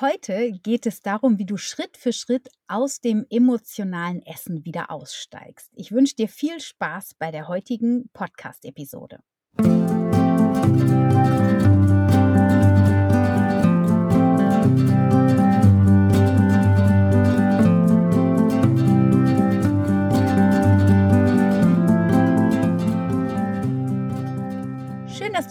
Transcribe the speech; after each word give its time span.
Heute 0.00 0.50
geht 0.50 0.86
es 0.86 1.02
darum, 1.02 1.38
wie 1.38 1.46
du 1.46 1.56
Schritt 1.56 1.96
für 1.96 2.12
Schritt 2.12 2.48
aus 2.66 3.00
dem 3.00 3.26
emotionalen 3.30 4.22
Essen 4.26 4.64
wieder 4.64 4.90
aussteigst. 4.90 5.70
Ich 5.76 5.92
wünsche 5.92 6.16
dir 6.16 6.26
viel 6.26 6.58
Spaß 6.58 7.14
bei 7.16 7.30
der 7.30 7.46
heutigen 7.46 8.10
Podcast-Episode. 8.12 9.20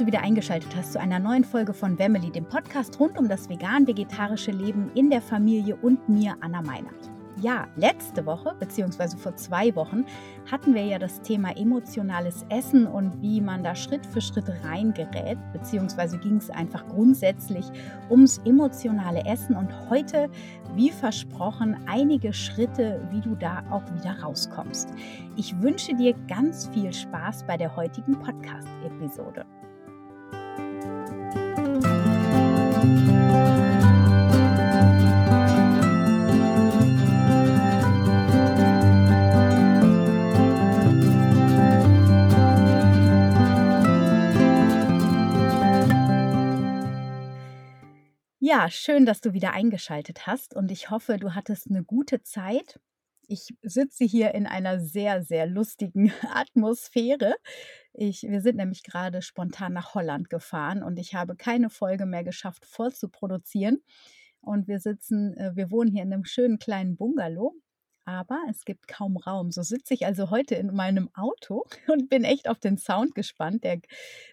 Du 0.04 0.08
wieder 0.08 0.22
eingeschaltet 0.22 0.76
hast 0.76 0.94
zu 0.94 1.00
einer 1.00 1.20
neuen 1.20 1.46
Folge 1.46 1.74
von 1.74 1.98
Wemmeli, 1.98 2.30
dem 2.30 2.46
Podcast 2.46 3.00
rund 3.00 3.18
um 3.18 3.30
das 3.30 3.48
vegan-vegetarische 3.48 4.52
Leben 4.52 4.92
in 4.96 5.10
der 5.10 5.22
Familie 5.22 5.78
und 5.78 6.10
mir, 6.10 6.36
Anna 6.42 6.62
Meinert. 6.62 7.10
Ja, 7.42 7.68
letzte 7.78 8.26
Woche, 8.26 8.54
beziehungsweise 8.60 9.18
vor 9.18 9.36
zwei 9.38 9.74
Wochen, 9.76 10.06
hatten 10.52 10.76
wir 10.76 10.84
ja 10.84 11.00
das 11.00 11.22
Thema 11.22 11.56
emotionales 11.58 12.46
Essen 12.50 12.86
und 12.86 13.22
wie 13.22 13.40
man 13.40 13.64
da 13.64 13.76
Schritt 13.76 14.06
für 14.06 14.22
Schritt 14.22 14.46
reingerät, 14.66 15.38
beziehungsweise 15.54 16.18
ging 16.18 16.38
es 16.38 16.50
einfach 16.50 16.86
grundsätzlich 16.88 17.66
ums 18.10 18.40
emotionale 18.40 19.26
Essen 19.26 19.56
und 19.56 19.90
heute, 19.90 20.30
wie 20.76 20.92
versprochen, 20.92 21.78
einige 21.88 22.34
Schritte, 22.34 23.08
wie 23.10 23.22
du 23.22 23.36
da 23.36 23.64
auch 23.72 23.84
wieder 23.94 24.20
rauskommst. 24.22 24.90
Ich 25.38 25.60
wünsche 25.62 25.96
dir 25.96 26.14
ganz 26.28 26.68
viel 26.68 26.94
Spaß 26.94 27.46
bei 27.48 27.58
der 27.58 27.76
heutigen 27.76 28.20
Podcast-Episode. 28.20 29.46
Ja, 48.46 48.70
schön, 48.70 49.06
dass 49.06 49.22
du 49.22 49.32
wieder 49.32 49.54
eingeschaltet 49.54 50.28
hast 50.28 50.54
und 50.54 50.70
ich 50.70 50.90
hoffe, 50.90 51.18
du 51.18 51.34
hattest 51.34 51.70
eine 51.70 51.82
gute 51.82 52.24
Zeit. 52.24 52.78
Ich 53.26 53.56
sitze 53.62 54.04
hier 54.04 54.36
in 54.36 54.48
einer 54.48 54.82
sehr, 54.82 55.24
sehr 55.24 55.48
lustigen 55.48 56.12
Atmosphäre. 56.34 57.36
Ich, 57.94 58.24
wir 58.24 58.42
sind 58.42 58.58
nämlich 58.58 58.84
gerade 58.84 59.22
spontan 59.22 59.72
nach 59.72 59.94
Holland 59.94 60.30
gefahren 60.30 60.84
und 60.84 61.00
ich 61.00 61.16
habe 61.16 61.38
keine 61.38 61.70
Folge 61.70 62.06
mehr 62.06 62.26
geschafft 62.26 62.66
vorzuproduzieren. 62.66 63.82
Und 64.42 64.68
wir 64.68 64.82
sitzen, 64.82 65.38
äh, 65.38 65.56
wir 65.56 65.72
wohnen 65.72 65.90
hier 65.90 66.04
in 66.04 66.12
einem 66.12 66.26
schönen 66.26 66.60
kleinen 66.60 66.98
Bungalow, 66.98 67.54
aber 68.04 68.42
es 68.50 68.66
gibt 68.66 68.90
kaum 68.90 69.16
Raum. 69.16 69.52
So 69.52 69.62
sitze 69.62 69.94
ich 69.94 70.06
also 70.06 70.32
heute 70.32 70.56
in 70.56 70.76
meinem 70.76 71.10
Auto 71.14 71.64
und 71.88 72.10
bin 72.10 72.26
echt 72.26 72.50
auf 72.50 72.60
den 72.60 72.78
Sound 72.78 73.16
gespannt, 73.16 73.64
der 73.64 73.80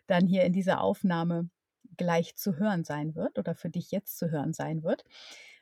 dann 0.09 0.27
hier 0.27 0.43
in 0.43 0.53
dieser 0.53 0.81
Aufnahme 0.81 1.49
gleich 2.01 2.35
zu 2.35 2.57
hören 2.57 2.83
sein 2.83 3.15
wird 3.15 3.39
oder 3.39 3.55
für 3.55 3.69
dich 3.69 3.91
jetzt 3.91 4.17
zu 4.17 4.31
hören 4.31 4.55
sein 4.55 4.83
wird. 4.83 5.05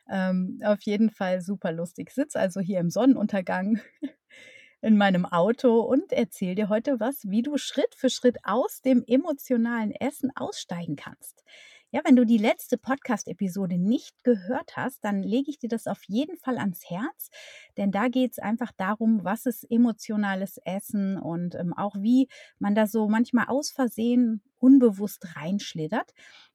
Ähm, 0.09 0.61
auf 0.63 0.81
jeden 0.83 1.09
Fall 1.09 1.41
super 1.41 1.73
lustig. 1.73 2.07
Ich 2.09 2.15
sitze 2.15 2.39
also 2.39 2.61
hier 2.61 2.79
im 2.79 2.89
Sonnenuntergang 2.89 3.81
in 4.81 4.97
meinem 4.97 5.25
Auto 5.25 5.81
und 5.81 6.13
erzähle 6.13 6.55
dir 6.55 6.69
heute 6.69 7.01
was, 7.01 7.29
wie 7.29 7.41
du 7.41 7.57
Schritt 7.57 7.93
für 7.93 8.09
Schritt 8.09 8.37
aus 8.43 8.81
dem 8.81 9.03
emotionalen 9.05 9.91
Essen 9.91 10.31
aussteigen 10.33 10.95
kannst. 10.95 11.43
Ja, 11.91 12.01
wenn 12.05 12.15
du 12.15 12.23
die 12.23 12.37
letzte 12.37 12.77
Podcast-Episode 12.77 13.77
nicht 13.77 14.23
gehört 14.23 14.77
hast, 14.77 15.03
dann 15.03 15.23
lege 15.23 15.49
ich 15.49 15.57
dir 15.57 15.69
das 15.69 15.87
auf 15.87 16.03
jeden 16.07 16.37
Fall 16.37 16.57
ans 16.59 16.87
Herz, 16.87 17.31
denn 17.77 17.91
da 17.91 18.07
geht 18.07 18.33
es 18.33 18.39
einfach 18.39 18.71
darum, 18.77 19.23
was 19.23 19.45
ist 19.47 19.69
emotionales 19.69 20.59
Essen 20.63 21.17
und 21.17 21.55
ähm, 21.55 21.73
auch 21.75 21.95
wie 21.95 22.29
man 22.59 22.75
da 22.75 22.87
so 22.87 23.09
manchmal 23.09 23.47
aus 23.47 23.71
Versehen 23.71 24.43
unbewusst 24.59 25.35
reinschlittert. 25.35 26.11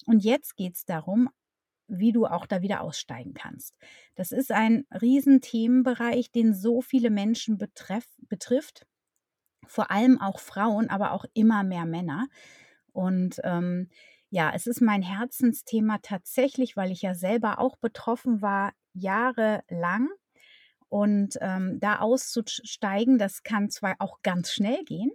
Und 0.06 0.24
jetzt 0.24 0.56
geht 0.56 0.74
es 0.74 0.84
darum, 0.84 1.28
wie 1.86 2.12
du 2.12 2.26
auch 2.26 2.46
da 2.46 2.62
wieder 2.62 2.80
aussteigen 2.80 3.34
kannst. 3.34 3.76
Das 4.14 4.32
ist 4.32 4.52
ein 4.52 4.86
Riesenthemenbereich, 4.90 6.30
den 6.30 6.54
so 6.54 6.80
viele 6.80 7.10
Menschen 7.10 7.58
betreff, 7.58 8.06
betrifft, 8.28 8.86
vor 9.66 9.90
allem 9.90 10.20
auch 10.20 10.40
Frauen, 10.40 10.90
aber 10.90 11.12
auch 11.12 11.24
immer 11.34 11.62
mehr 11.62 11.84
Männer. 11.84 12.26
Und 12.92 13.40
ähm, 13.44 13.88
ja, 14.30 14.52
es 14.54 14.66
ist 14.66 14.80
mein 14.80 15.02
Herzensthema 15.02 15.98
tatsächlich, 16.02 16.76
weil 16.76 16.90
ich 16.90 17.02
ja 17.02 17.14
selber 17.14 17.58
auch 17.58 17.76
betroffen 17.76 18.42
war, 18.42 18.72
jahrelang. 18.92 20.08
Und 20.88 21.38
ähm, 21.40 21.80
da 21.80 21.98
auszusteigen, 21.98 23.18
das 23.18 23.42
kann 23.42 23.68
zwar 23.70 23.96
auch 23.98 24.22
ganz 24.22 24.52
schnell 24.52 24.84
gehen, 24.84 25.10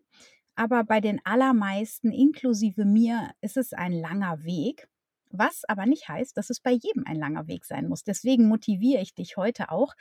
aber 0.59 0.83
bei 0.83 0.99
den 0.99 1.21
allermeisten, 1.23 2.11
inklusive 2.11 2.83
mir, 2.83 3.31
ist 3.39 3.55
es 3.55 3.71
ein 3.71 3.93
langer 3.93 4.43
Weg. 4.43 4.89
Was 5.31 5.63
aber 5.69 5.85
nicht 5.85 6.09
heißt, 6.09 6.35
dass 6.35 6.49
es 6.49 6.59
bei 6.59 6.71
jedem 6.71 7.05
ein 7.05 7.15
langer 7.15 7.47
Weg 7.47 7.63
sein 7.63 7.87
muss. 7.87 8.03
Deswegen 8.03 8.49
motiviere 8.49 9.01
ich 9.01 9.15
dich 9.15 9.37
heute 9.37 9.71
auch, 9.71 9.93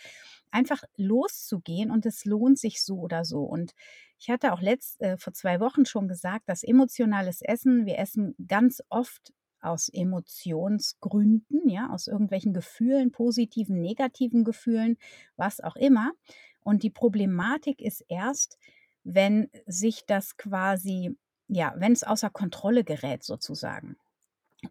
einfach 0.50 0.82
loszugehen 0.96 1.92
und 1.92 2.06
es 2.06 2.24
lohnt 2.24 2.58
sich 2.58 2.82
so 2.82 2.96
oder 2.96 3.24
so. 3.24 3.42
Und 3.42 3.72
ich 4.19 4.30
hatte 4.30 4.52
auch 4.52 4.60
letzt, 4.60 5.00
äh, 5.00 5.16
vor 5.16 5.32
zwei 5.32 5.60
Wochen 5.60 5.86
schon 5.86 6.08
gesagt, 6.08 6.48
dass 6.48 6.64
emotionales 6.64 7.40
Essen, 7.40 7.86
wir 7.86 7.98
essen 7.98 8.34
ganz 8.48 8.82
oft 8.88 9.32
aus 9.60 9.88
Emotionsgründen, 9.88 11.69
ja, 11.69 11.88
aus 11.90 12.08
irgendwelchen 12.08 12.52
Gefühlen, 12.52 13.12
positiven, 13.12 13.80
negativen 13.80 14.42
Gefühlen, 14.42 14.96
was 15.36 15.60
auch 15.60 15.76
immer. 15.76 16.10
Und 16.64 16.82
die 16.82 16.90
Problematik 16.90 17.80
ist 17.80 18.04
erst, 18.08 18.58
wenn 19.08 19.50
sich 19.66 20.04
das 20.06 20.36
quasi, 20.36 21.16
ja, 21.48 21.74
wenn 21.76 21.92
es 21.92 22.04
außer 22.04 22.30
Kontrolle 22.30 22.84
gerät 22.84 23.24
sozusagen. 23.24 23.96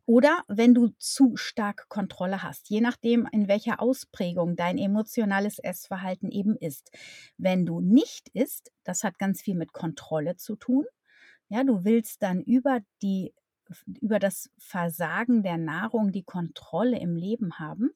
Oder 0.06 0.44
wenn 0.48 0.74
du 0.74 0.90
zu 1.00 1.38
stark 1.38 1.88
Kontrolle 1.88 2.44
hast, 2.44 2.70
je 2.70 2.82
nachdem, 2.82 3.28
in 3.32 3.48
welcher 3.48 3.82
Ausprägung 3.82 4.56
dein 4.56 4.78
emotionales 4.78 5.60
Essverhalten 5.60 6.30
eben 6.30 6.56
ist. 6.58 6.92
Wenn 7.38 7.66
du 7.66 7.80
nicht 7.80 8.30
isst, 8.30 8.72
das 8.84 9.04
hat 9.04 9.18
ganz 9.18 9.42
viel 9.42 9.56
mit 9.56 9.72
Kontrolle 9.72 10.36
zu 10.36 10.56
tun. 10.58 10.86
Ja, 11.50 11.64
du 11.64 11.86
willst 11.86 12.22
dann 12.22 12.42
über 12.42 12.82
die 13.02 13.34
über 14.02 14.20
das 14.20 14.50
Versagen 14.58 15.44
der 15.44 15.58
Nahrung 15.58 16.12
die 16.12 16.24
Kontrolle 16.24 17.00
im 17.00 17.16
Leben 17.16 17.60
haben. 17.60 17.92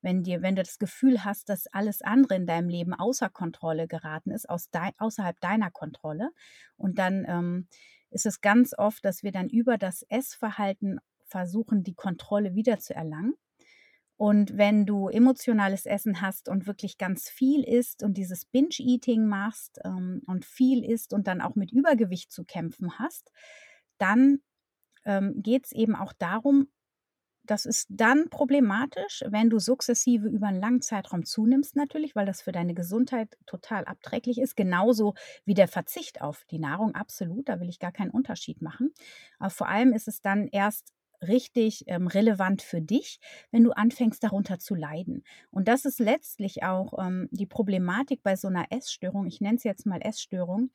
Wenn 0.00 0.22
dir, 0.22 0.42
wenn 0.42 0.56
du 0.56 0.62
das 0.62 0.78
Gefühl 0.78 1.24
hast, 1.24 1.48
dass 1.48 1.66
alles 1.68 2.02
andere 2.02 2.34
in 2.34 2.46
deinem 2.46 2.68
Leben 2.68 2.92
außer 2.94 3.28
Kontrolle 3.28 3.86
geraten 3.86 4.30
ist, 4.30 4.48
aus 4.48 4.70
de, 4.70 4.90
außerhalb 4.98 5.40
deiner 5.40 5.70
Kontrolle, 5.70 6.30
und 6.76 6.98
dann 6.98 7.24
ähm, 7.28 7.68
ist 8.10 8.26
es 8.26 8.40
ganz 8.40 8.72
oft, 8.76 9.04
dass 9.04 9.22
wir 9.22 9.32
dann 9.32 9.48
über 9.48 9.78
das 9.78 10.02
Essverhalten 10.08 10.98
versuchen, 11.24 11.82
die 11.82 11.94
Kontrolle 11.94 12.54
wiederzuerlangen. 12.54 13.34
Und 14.16 14.56
wenn 14.56 14.86
du 14.86 15.08
emotionales 15.08 15.84
Essen 15.84 16.20
hast 16.20 16.48
und 16.48 16.68
wirklich 16.68 16.96
ganz 16.96 17.28
viel 17.28 17.64
isst 17.64 18.04
und 18.04 18.16
dieses 18.16 18.44
Binge-Eating 18.44 19.26
machst 19.26 19.80
ähm, 19.84 20.22
und 20.26 20.44
viel 20.44 20.84
isst 20.84 21.12
und 21.12 21.26
dann 21.26 21.40
auch 21.40 21.56
mit 21.56 21.72
Übergewicht 21.72 22.30
zu 22.30 22.44
kämpfen 22.44 23.00
hast, 23.00 23.32
dann 23.98 24.38
ähm, 25.04 25.34
geht 25.42 25.66
es 25.66 25.72
eben 25.72 25.94
auch 25.94 26.12
darum, 26.12 26.68
das 27.44 27.66
ist 27.66 27.88
dann 27.90 28.28
problematisch, 28.30 29.24
wenn 29.26 29.50
du 29.50 29.58
sukzessive 29.58 30.28
über 30.28 30.46
einen 30.46 30.60
langen 30.60 30.80
Zeitraum 30.80 31.24
zunimmst, 31.24 31.74
natürlich, 31.74 32.14
weil 32.14 32.26
das 32.26 32.42
für 32.42 32.52
deine 32.52 32.74
Gesundheit 32.74 33.36
total 33.46 33.84
abträglich 33.84 34.38
ist. 34.38 34.56
Genauso 34.56 35.14
wie 35.44 35.54
der 35.54 35.68
Verzicht 35.68 36.20
auf 36.20 36.44
die 36.50 36.60
Nahrung, 36.60 36.94
absolut. 36.94 37.48
Da 37.48 37.60
will 37.60 37.68
ich 37.68 37.80
gar 37.80 37.92
keinen 37.92 38.10
Unterschied 38.10 38.62
machen. 38.62 38.92
Aber 39.38 39.50
vor 39.50 39.68
allem 39.68 39.92
ist 39.92 40.06
es 40.06 40.20
dann 40.20 40.46
erst 40.46 40.92
richtig 41.20 41.84
ähm, 41.86 42.06
relevant 42.06 42.62
für 42.62 42.80
dich, 42.80 43.18
wenn 43.50 43.64
du 43.64 43.72
anfängst 43.72 44.22
darunter 44.22 44.58
zu 44.58 44.74
leiden. 44.74 45.24
Und 45.50 45.68
das 45.68 45.84
ist 45.84 46.00
letztlich 46.00 46.62
auch 46.62 46.98
ähm, 46.98 47.28
die 47.30 47.46
Problematik 47.46 48.22
bei 48.22 48.36
so 48.36 48.48
einer 48.48 48.66
Essstörung. 48.70 49.26
Ich 49.26 49.40
nenne 49.40 49.56
es 49.56 49.64
jetzt 49.64 49.86
mal 49.86 50.00
Essstörung 50.00 50.70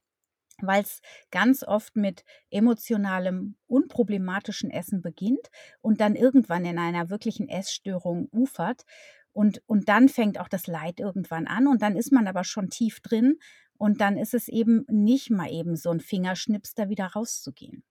weil 0.62 0.84
es 0.84 1.02
ganz 1.32 1.64
oft 1.64 1.96
mit 1.96 2.24
emotionalem, 2.50 3.56
unproblematischen 3.68 4.70
Essen 4.72 5.02
beginnt 5.02 5.50
und 5.82 6.02
dann 6.02 6.16
irgendwann 6.16 6.66
in 6.66 6.80
einer 6.80 7.10
wirklichen 7.10 7.50
Essstörung 7.50 8.28
ufert. 8.32 8.84
Und, 9.34 9.62
und 9.68 9.88
dann 9.88 10.10
fängt 10.10 10.40
auch 10.40 10.50
das 10.50 10.66
Leid 10.66 11.00
irgendwann 11.00 11.46
an 11.46 11.68
und 11.68 11.82
dann 11.82 11.96
ist 11.96 12.12
man 12.12 12.28
aber 12.28 12.44
schon 12.44 12.70
tief 12.70 13.02
drin 13.02 13.38
und 13.78 14.02
dann 14.02 14.18
ist 14.18 14.34
es 14.34 14.48
eben 14.48 14.86
nicht 14.90 15.30
mal 15.30 15.52
eben 15.52 15.76
so 15.76 15.92
ein 15.92 16.00
Fingerschnips, 16.00 16.74
da 16.74 16.90
wieder 16.90 17.06
rauszugehen. 17.06 17.84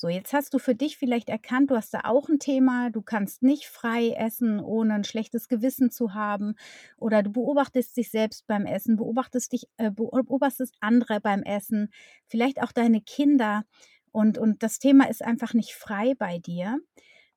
So, 0.00 0.08
jetzt 0.08 0.32
hast 0.32 0.54
du 0.54 0.60
für 0.60 0.76
dich 0.76 0.96
vielleicht 0.96 1.28
erkannt, 1.28 1.72
du 1.72 1.74
hast 1.76 1.92
da 1.92 2.02
auch 2.04 2.28
ein 2.28 2.38
Thema, 2.38 2.88
du 2.90 3.02
kannst 3.02 3.42
nicht 3.42 3.66
frei 3.66 4.10
essen, 4.10 4.60
ohne 4.60 4.94
ein 4.94 5.02
schlechtes 5.02 5.48
Gewissen 5.48 5.90
zu 5.90 6.14
haben. 6.14 6.54
Oder 6.98 7.24
du 7.24 7.32
beobachtest 7.32 7.96
dich 7.96 8.08
selbst 8.12 8.46
beim 8.46 8.64
Essen, 8.64 8.94
beobachtest 8.96 9.52
dich, 9.52 9.66
äh, 9.76 9.90
beobachtest 9.90 10.76
andere 10.80 11.20
beim 11.20 11.42
Essen, 11.42 11.90
vielleicht 12.28 12.62
auch 12.62 12.70
deine 12.70 13.00
Kinder. 13.00 13.64
Und, 14.12 14.38
und 14.38 14.62
das 14.62 14.78
Thema 14.78 15.08
ist 15.10 15.24
einfach 15.24 15.52
nicht 15.52 15.74
frei 15.74 16.14
bei 16.16 16.38
dir. 16.38 16.78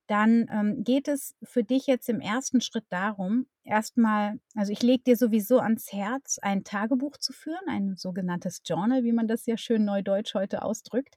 dann, 0.08 0.48
ähm, 0.52 0.84
geht 0.84 1.08
es 1.08 1.36
für 1.44 1.64
dich 1.64 1.88
jetzt 1.88 2.10
im 2.10 2.20
ersten 2.22 2.62
Schritt 2.62 2.86
darum, 2.90 3.48
erst 3.64 3.98
mal 3.98 4.40
also, 4.56 4.74
ich 4.74 4.84
lege 4.84 5.04
dir 5.04 5.18
sowieso 5.18 5.60
ans 5.60 5.94
Herz, 5.94 6.40
ein 6.42 6.64
Tagebuch 6.66 7.18
zu 7.18 7.34
führen, 7.34 7.68
ein 7.70 7.96
sogenanntes 7.98 8.62
Journal, 8.66 9.04
wie 9.06 9.14
man 9.14 9.28
das 9.28 9.46
ja 9.48 9.58
schön 9.58 9.86
neudeutsch 9.86 10.34
heute 10.36 10.64
ausdrückt. 10.64 11.16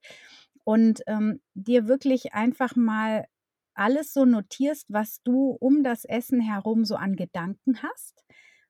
Und, 0.65 1.03
ähm, 1.07 1.41
dir 1.55 1.89
wirklich 1.89 2.33
einfach 2.35 2.77
mal 2.77 3.27
alles 3.75 4.13
so 4.15 4.25
notierst, 4.25 4.87
was 4.93 5.23
du 5.23 5.51
um 5.61 5.83
das 5.83 6.05
Essen 6.05 6.41
herum 6.41 6.85
so 6.85 6.97
an 6.97 7.17
Gedanken 7.17 7.83
hast. 7.83 8.25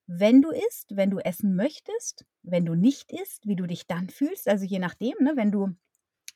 Wenn 0.07 0.43
du 0.43 0.51
isst, 0.51 0.97
wenn 0.97 1.11
du 1.11 1.19
essen 1.19 1.57
möchtest, 1.57 2.27
wenn 2.43 2.67
du 2.67 2.75
nicht 2.75 3.13
isst, 3.13 3.47
wie 3.47 3.57
du 3.57 3.67
dich 3.67 3.87
dann 3.87 4.11
fühlst. 4.11 4.49
Also, 4.49 4.65
je 4.67 4.79
nachdem, 4.79 5.15
ne, 5.21 5.33
wenn 5.37 5.51
du 5.53 5.71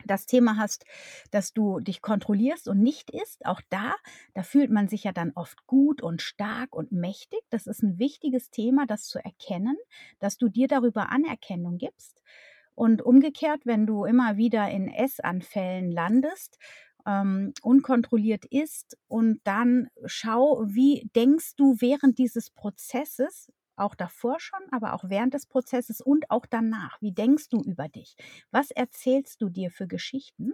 das 0.06 0.26
Thema 0.26 0.56
hast, 0.56 0.84
dass 1.32 1.52
du 1.52 1.80
dich 1.80 2.02
kontrollierst 2.02 2.68
und 2.68 2.80
nicht 2.80 3.10
isst, 3.10 3.44
auch 3.46 3.60
da, 3.68 3.94
da 4.34 4.42
fühlt 4.44 4.70
man 4.70 4.88
sich 4.88 5.04
ja 5.04 5.12
dann 5.12 5.32
oft 5.34 5.66
gut 5.66 6.02
und 6.02 6.22
stark 6.22 6.74
und 6.74 6.92
mächtig. 6.92 7.40
Das 7.50 7.66
ist 7.66 7.82
ein 7.82 7.98
wichtiges 7.98 8.50
Thema, 8.50 8.86
das 8.86 9.04
zu 9.08 9.18
erkennen, 9.24 9.76
dass 10.20 10.38
du 10.38 10.48
dir 10.48 10.68
darüber 10.68 11.10
Anerkennung 11.10 11.78
gibst. 11.78 12.22
Und 12.78 13.02
umgekehrt, 13.02 13.66
wenn 13.66 13.86
du 13.86 14.04
immer 14.04 14.36
wieder 14.36 14.70
in 14.70 14.86
Essanfällen 14.86 15.90
landest, 15.90 16.58
ähm, 17.04 17.52
unkontrolliert 17.60 18.44
isst 18.44 18.96
und 19.08 19.40
dann 19.42 19.88
schau, 20.04 20.62
wie 20.64 21.10
denkst 21.16 21.56
du 21.56 21.74
während 21.80 22.18
dieses 22.18 22.50
Prozesses, 22.50 23.50
auch 23.74 23.96
davor 23.96 24.38
schon, 24.38 24.60
aber 24.70 24.94
auch 24.94 25.02
während 25.08 25.34
des 25.34 25.46
Prozesses 25.46 26.00
und 26.00 26.30
auch 26.30 26.46
danach. 26.46 27.02
Wie 27.02 27.10
denkst 27.10 27.48
du 27.48 27.60
über 27.60 27.88
dich? 27.88 28.14
Was 28.52 28.70
erzählst 28.70 29.42
du 29.42 29.48
dir 29.48 29.72
für 29.72 29.88
Geschichten? 29.88 30.52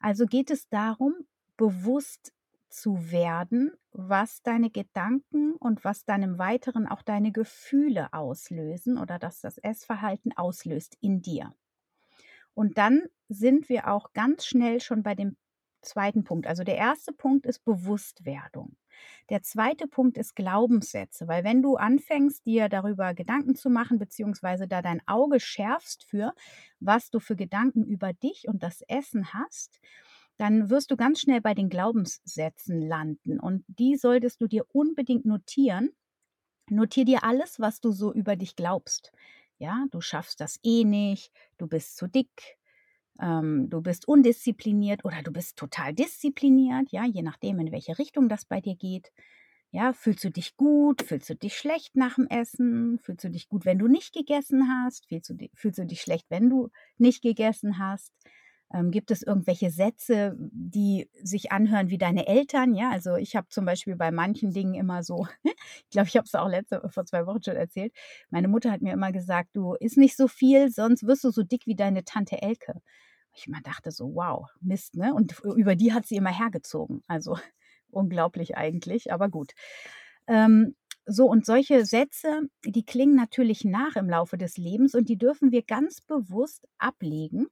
Also 0.00 0.26
geht 0.26 0.50
es 0.50 0.68
darum, 0.68 1.14
bewusst 1.56 2.32
zu 2.70 3.10
werden, 3.10 3.72
was 3.92 4.42
deine 4.42 4.70
Gedanken 4.70 5.54
und 5.54 5.84
was 5.84 6.04
dann 6.04 6.22
im 6.22 6.38
Weiteren 6.38 6.86
auch 6.86 7.02
deine 7.02 7.32
Gefühle 7.32 8.12
auslösen 8.12 8.98
oder 8.98 9.18
dass 9.18 9.40
das 9.40 9.58
Essverhalten 9.58 10.36
auslöst 10.36 10.96
in 11.00 11.22
dir. 11.22 11.54
Und 12.54 12.78
dann 12.78 13.02
sind 13.28 13.68
wir 13.68 13.88
auch 13.88 14.12
ganz 14.12 14.46
schnell 14.46 14.80
schon 14.80 15.02
bei 15.02 15.14
dem 15.14 15.36
zweiten 15.82 16.24
Punkt. 16.24 16.46
Also 16.46 16.62
der 16.62 16.76
erste 16.76 17.12
Punkt 17.12 17.46
ist 17.46 17.64
Bewusstwerdung. 17.64 18.76
Der 19.30 19.42
zweite 19.42 19.86
Punkt 19.86 20.18
ist 20.18 20.34
Glaubenssätze, 20.36 21.26
weil 21.26 21.44
wenn 21.44 21.62
du 21.62 21.76
anfängst, 21.76 22.44
dir 22.44 22.68
darüber 22.68 23.14
Gedanken 23.14 23.54
zu 23.54 23.70
machen, 23.70 23.98
beziehungsweise 23.98 24.68
da 24.68 24.82
dein 24.82 25.00
Auge 25.06 25.40
schärfst 25.40 26.04
für, 26.04 26.34
was 26.80 27.10
du 27.10 27.18
für 27.18 27.36
Gedanken 27.36 27.84
über 27.84 28.12
dich 28.12 28.46
und 28.46 28.62
das 28.62 28.82
Essen 28.88 29.32
hast, 29.32 29.80
dann 30.40 30.70
wirst 30.70 30.90
du 30.90 30.96
ganz 30.96 31.20
schnell 31.20 31.42
bei 31.42 31.52
den 31.52 31.68
Glaubenssätzen 31.68 32.80
landen. 32.80 33.38
Und 33.38 33.62
die 33.68 33.96
solltest 33.96 34.40
du 34.40 34.46
dir 34.46 34.64
unbedingt 34.72 35.26
notieren. 35.26 35.90
Notier 36.70 37.04
dir 37.04 37.24
alles, 37.24 37.60
was 37.60 37.80
du 37.80 37.92
so 37.92 38.10
über 38.10 38.36
dich 38.36 38.56
glaubst. 38.56 39.12
Ja, 39.58 39.84
du 39.90 40.00
schaffst 40.00 40.40
das 40.40 40.58
eh 40.62 40.84
nicht, 40.84 41.30
du 41.58 41.66
bist 41.66 41.98
zu 41.98 42.08
dick, 42.08 42.56
ähm, 43.20 43.68
du 43.68 43.82
bist 43.82 44.08
undiszipliniert 44.08 45.04
oder 45.04 45.22
du 45.22 45.30
bist 45.30 45.58
total 45.58 45.92
diszipliniert, 45.92 46.90
ja, 46.90 47.04
je 47.04 47.22
nachdem, 47.22 47.60
in 47.60 47.70
welche 47.70 47.98
Richtung 47.98 48.30
das 48.30 48.46
bei 48.46 48.62
dir 48.62 48.76
geht. 48.76 49.12
Ja, 49.72 49.92
fühlst 49.92 50.24
du 50.24 50.30
dich 50.30 50.56
gut? 50.56 51.02
Fühlst 51.02 51.28
du 51.28 51.36
dich 51.36 51.56
schlecht 51.58 51.96
nach 51.96 52.14
dem 52.14 52.28
Essen? 52.28 52.98
Fühlst 52.98 53.24
du 53.24 53.30
dich 53.30 53.48
gut, 53.48 53.66
wenn 53.66 53.78
du 53.78 53.88
nicht 53.88 54.14
gegessen 54.14 54.68
hast? 54.68 55.06
Fühlst 55.06 55.28
du, 55.30 55.36
fühlst 55.54 55.78
du 55.78 55.84
dich 55.86 56.00
schlecht, 56.00 56.26
wenn 56.30 56.48
du 56.48 56.70
nicht 56.96 57.22
gegessen 57.22 57.78
hast? 57.78 58.14
Ähm, 58.72 58.92
gibt 58.92 59.10
es 59.10 59.22
irgendwelche 59.22 59.70
Sätze, 59.70 60.36
die 60.38 61.08
sich 61.22 61.50
anhören 61.50 61.90
wie 61.90 61.98
deine 61.98 62.28
Eltern? 62.28 62.74
Ja, 62.74 62.90
also 62.90 63.16
ich 63.16 63.34
habe 63.34 63.48
zum 63.48 63.64
Beispiel 63.64 63.96
bei 63.96 64.12
manchen 64.12 64.52
Dingen 64.52 64.74
immer 64.74 65.02
so, 65.02 65.26
ich 65.44 65.90
glaube, 65.90 66.08
ich 66.08 66.16
habe 66.16 66.26
es 66.26 66.34
auch 66.34 66.48
letzte, 66.48 66.88
vor 66.88 67.04
zwei 67.04 67.26
Wochen 67.26 67.42
schon 67.42 67.56
erzählt. 67.56 67.92
Meine 68.30 68.48
Mutter 68.48 68.70
hat 68.70 68.80
mir 68.80 68.92
immer 68.92 69.10
gesagt, 69.10 69.50
du 69.54 69.74
isst 69.74 69.96
nicht 69.96 70.16
so 70.16 70.28
viel, 70.28 70.70
sonst 70.70 71.04
wirst 71.04 71.24
du 71.24 71.30
so 71.30 71.42
dick 71.42 71.66
wie 71.66 71.74
deine 71.74 72.04
Tante 72.04 72.40
Elke. 72.42 72.80
Ich 73.34 73.46
immer 73.48 73.60
dachte 73.62 73.90
so, 73.90 74.14
wow, 74.14 74.48
Mist, 74.60 74.96
ne? 74.96 75.14
Und 75.14 75.40
über 75.40 75.74
die 75.74 75.92
hat 75.92 76.06
sie 76.06 76.16
immer 76.16 76.36
hergezogen. 76.36 77.02
Also 77.08 77.36
unglaublich 77.90 78.56
eigentlich, 78.56 79.12
aber 79.12 79.28
gut. 79.28 79.52
Ähm, 80.28 80.76
so, 81.06 81.26
und 81.26 81.44
solche 81.44 81.84
Sätze, 81.86 82.42
die 82.64 82.84
klingen 82.84 83.16
natürlich 83.16 83.64
nach 83.64 83.96
im 83.96 84.08
Laufe 84.08 84.38
des 84.38 84.56
Lebens 84.58 84.94
und 84.94 85.08
die 85.08 85.18
dürfen 85.18 85.50
wir 85.50 85.62
ganz 85.62 86.00
bewusst 86.02 86.68
ablegen 86.78 87.48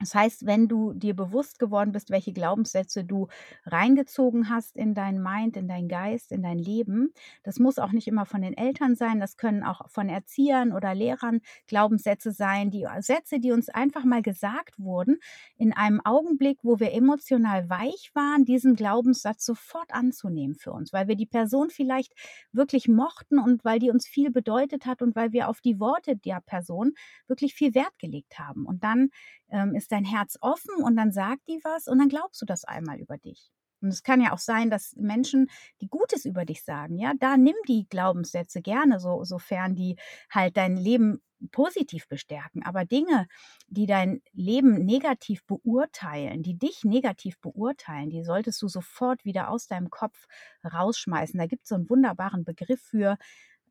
das 0.00 0.14
heißt, 0.14 0.46
wenn 0.46 0.66
du 0.66 0.94
dir 0.94 1.14
bewusst 1.14 1.58
geworden 1.58 1.92
bist, 1.92 2.08
welche 2.08 2.32
Glaubenssätze 2.32 3.04
du 3.04 3.28
reingezogen 3.66 4.48
hast 4.48 4.74
in 4.74 4.94
dein 4.94 5.22
Mind, 5.22 5.58
in 5.58 5.68
dein 5.68 5.88
Geist, 5.88 6.32
in 6.32 6.42
dein 6.42 6.58
Leben, 6.58 7.12
das 7.42 7.58
muss 7.58 7.78
auch 7.78 7.92
nicht 7.92 8.08
immer 8.08 8.24
von 8.24 8.40
den 8.40 8.56
Eltern 8.56 8.96
sein, 8.96 9.20
das 9.20 9.36
können 9.36 9.62
auch 9.62 9.90
von 9.90 10.08
Erziehern 10.08 10.72
oder 10.72 10.94
Lehrern 10.94 11.40
Glaubenssätze 11.66 12.32
sein, 12.32 12.70
die 12.70 12.86
Sätze, 13.00 13.40
die 13.40 13.52
uns 13.52 13.68
einfach 13.68 14.04
mal 14.04 14.22
gesagt 14.22 14.78
wurden, 14.78 15.18
in 15.58 15.74
einem 15.74 16.00
Augenblick, 16.02 16.60
wo 16.62 16.80
wir 16.80 16.94
emotional 16.94 17.68
weich 17.68 18.10
waren, 18.14 18.46
diesen 18.46 18.76
Glaubenssatz 18.76 19.44
sofort 19.44 19.92
anzunehmen 19.92 20.54
für 20.54 20.72
uns, 20.72 20.94
weil 20.94 21.08
wir 21.08 21.16
die 21.16 21.26
Person 21.26 21.68
vielleicht 21.68 22.14
wirklich 22.52 22.88
mochten 22.88 23.38
und 23.38 23.66
weil 23.66 23.78
die 23.78 23.90
uns 23.90 24.06
viel 24.08 24.30
bedeutet 24.30 24.86
hat 24.86 25.02
und 25.02 25.14
weil 25.14 25.32
wir 25.32 25.50
auf 25.50 25.60
die 25.60 25.78
Worte 25.78 26.16
der 26.16 26.40
Person 26.40 26.94
wirklich 27.26 27.52
viel 27.52 27.74
Wert 27.74 27.98
gelegt 27.98 28.38
haben. 28.38 28.64
Und 28.64 28.82
dann 28.82 29.10
ähm, 29.50 29.74
ist 29.74 29.89
dein 29.92 30.04
Herz 30.04 30.36
offen 30.40 30.82
und 30.82 30.96
dann 30.96 31.12
sagt 31.12 31.42
die 31.48 31.60
was 31.64 31.86
und 31.88 31.98
dann 31.98 32.08
glaubst 32.08 32.40
du 32.42 32.46
das 32.46 32.64
einmal 32.64 32.98
über 33.00 33.18
dich. 33.18 33.50
Und 33.82 33.88
es 33.88 34.02
kann 34.02 34.20
ja 34.20 34.32
auch 34.32 34.38
sein, 34.38 34.70
dass 34.70 34.94
Menschen, 34.96 35.48
die 35.80 35.88
Gutes 35.88 36.24
über 36.24 36.44
dich 36.44 36.64
sagen, 36.64 36.98
ja, 36.98 37.12
da 37.18 37.36
nimm 37.36 37.54
die 37.66 37.86
Glaubenssätze 37.88 38.60
gerne, 38.60 39.00
so, 39.00 39.24
sofern 39.24 39.74
die 39.74 39.96
halt 40.30 40.56
dein 40.56 40.76
Leben 40.76 41.22
positiv 41.52 42.06
bestärken. 42.06 42.62
Aber 42.64 42.84
Dinge, 42.84 43.26
die 43.68 43.86
dein 43.86 44.20
Leben 44.32 44.84
negativ 44.84 45.44
beurteilen, 45.46 46.42
die 46.42 46.58
dich 46.58 46.84
negativ 46.84 47.40
beurteilen, 47.40 48.10
die 48.10 48.22
solltest 48.22 48.60
du 48.60 48.68
sofort 48.68 49.24
wieder 49.24 49.48
aus 49.50 49.66
deinem 49.66 49.88
Kopf 49.88 50.26
rausschmeißen. 50.70 51.38
Da 51.38 51.46
gibt 51.46 51.62
es 51.62 51.70
so 51.70 51.76
einen 51.76 51.88
wunderbaren 51.88 52.44
Begriff 52.44 52.82
für, 52.82 53.16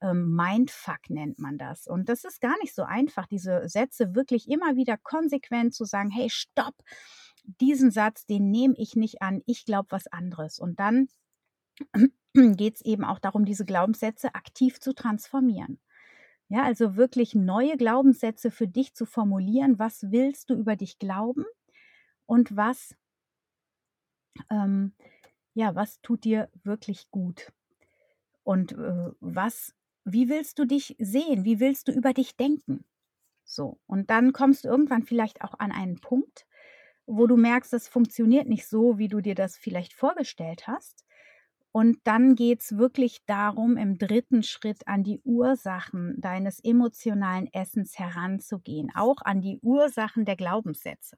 Mindfuck 0.02 1.10
nennt 1.10 1.40
man 1.40 1.58
das. 1.58 1.88
Und 1.88 2.10
das 2.10 2.24
ist 2.24 2.42
gar 2.42 2.58
nicht 2.62 2.74
so 2.74 2.84
einfach, 2.84 3.28
diese 3.28 3.68
Sätze 3.68 4.16
wirklich 4.16 4.50
immer 4.50 4.76
wieder 4.76 4.98
konsequent 4.98 5.74
zu 5.74 5.86
sagen, 5.86 6.10
hey, 6.10 6.30
stopp, 6.30 6.76
diesen 7.44 7.92
Satz, 7.92 8.26
den 8.26 8.50
nehme 8.52 8.76
ich 8.78 8.96
nicht 8.96 9.22
an, 9.22 9.42
ich 9.46 9.66
glaube 9.66 9.92
was 9.92 10.08
anderes. 10.08 10.60
Und 10.60 10.80
dann 10.80 11.08
geht 12.34 12.76
es 12.76 12.82
eben 12.82 13.04
auch 13.04 13.20
darum, 13.20 13.46
diese 13.46 13.66
Glaubenssätze 13.66 14.36
aktiv 14.36 14.80
zu 14.80 14.94
transformieren. 14.94 15.80
Ja, 16.48 16.64
also 16.64 16.96
wirklich 16.96 17.36
neue 17.36 17.78
Glaubenssätze 17.78 18.50
für 18.50 18.68
dich 18.68 18.96
zu 18.96 19.06
formulieren. 19.06 19.78
Was 19.78 20.12
willst 20.12 20.50
du 20.50 20.56
über 20.56 20.76
dich 20.76 20.98
glauben? 20.98 21.46
Und 22.26 22.56
was, 22.56 22.96
ähm, 24.50 24.94
ja, 25.54 25.76
was 25.76 26.02
tut 26.02 26.24
dir 26.24 26.50
wirklich 26.64 27.12
gut? 27.12 27.52
Und 28.44 28.72
äh, 28.72 29.12
was 29.20 29.76
wie 30.14 30.30
willst 30.30 30.60
du 30.60 30.66
dich 30.66 30.96
sehen? 31.00 31.46
Wie 31.46 31.60
willst 31.60 31.88
du 31.88 31.92
über 31.92 32.14
dich 32.14 32.36
denken? 32.38 32.86
So, 33.44 33.80
und 33.88 34.10
dann 34.10 34.34
kommst 34.34 34.64
du 34.64 34.70
irgendwann 34.70 35.04
vielleicht 35.04 35.42
auch 35.42 35.56
an 35.58 35.72
einen 35.72 36.00
Punkt, 36.02 36.46
wo 37.08 37.26
du 37.26 37.36
merkst, 37.36 37.74
das 37.74 37.88
funktioniert 37.88 38.48
nicht 38.48 38.68
so, 38.68 39.00
wie 39.00 39.08
du 39.08 39.22
dir 39.22 39.36
das 39.36 39.58
vielleicht 39.58 39.94
vorgestellt 39.94 40.68
hast. 40.68 41.06
Und 41.72 42.00
dann 42.04 42.36
geht 42.36 42.62
es 42.62 42.78
wirklich 42.78 43.26
darum, 43.26 43.78
im 43.78 43.98
dritten 43.98 44.44
Schritt 44.44 44.88
an 44.88 45.04
die 45.04 45.22
Ursachen 45.24 46.20
deines 46.20 46.60
emotionalen 46.64 47.52
Essens 47.54 47.98
heranzugehen, 47.98 48.92
auch 48.96 49.18
an 49.24 49.42
die 49.42 49.60
Ursachen 49.62 50.26
der 50.26 50.36
Glaubenssätze. 50.36 51.18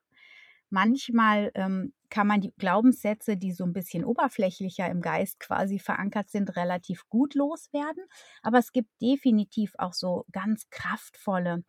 Manchmal 0.69 1.51
ähm, 1.55 1.93
kann 2.11 2.27
man 2.27 2.41
die 2.41 2.53
Glaubenssätze, 2.57 3.37
die 3.37 3.51
so 3.51 3.63
ein 3.63 3.73
bisschen 3.73 4.05
oberflächlicher 4.05 4.87
im 4.87 5.01
Geist 5.01 5.39
quasi 5.39 5.79
verankert 5.79 6.29
sind, 6.29 6.55
relativ 6.55 7.09
gut 7.09 7.33
loswerden. 7.33 8.03
Aber 8.43 8.59
es 8.59 8.71
gibt 8.71 8.89
definitiv 9.01 9.73
auch 9.79 9.93
so 9.93 10.25
ganz 10.31 10.69
kraftvolle 10.69 11.63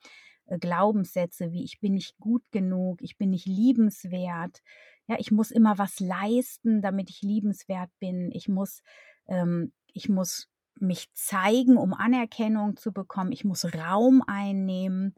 äh, 0.47 0.59
Glaubenssätze 0.59 1.53
wie 1.53 1.65
ich 1.65 1.81
bin 1.81 1.95
nicht 1.95 2.19
gut 2.19 2.43
genug, 2.51 3.01
ich 3.01 3.17
bin 3.17 3.31
nicht 3.31 3.47
liebenswert, 3.47 4.61
ja, 5.09 5.17
ich 5.19 5.31
muss 5.31 5.51
immer 5.51 5.79
was 5.79 6.01
leisten, 6.01 6.81
damit 6.81 7.11
ich 7.11 7.23
liebenswert 7.23 7.91
bin. 7.99 8.31
Ich 8.33 8.49
muss, 8.49 8.83
ähm, 9.27 9.73
ich 9.93 10.09
muss 10.09 10.49
mich 10.79 11.13
zeigen, 11.13 11.77
um 11.77 11.93
Anerkennung 11.93 12.77
zu 12.77 12.93
bekommen. 12.93 13.33
Ich 13.33 13.45
muss 13.45 13.65
Raum 13.75 14.23
einnehmen, 14.27 15.15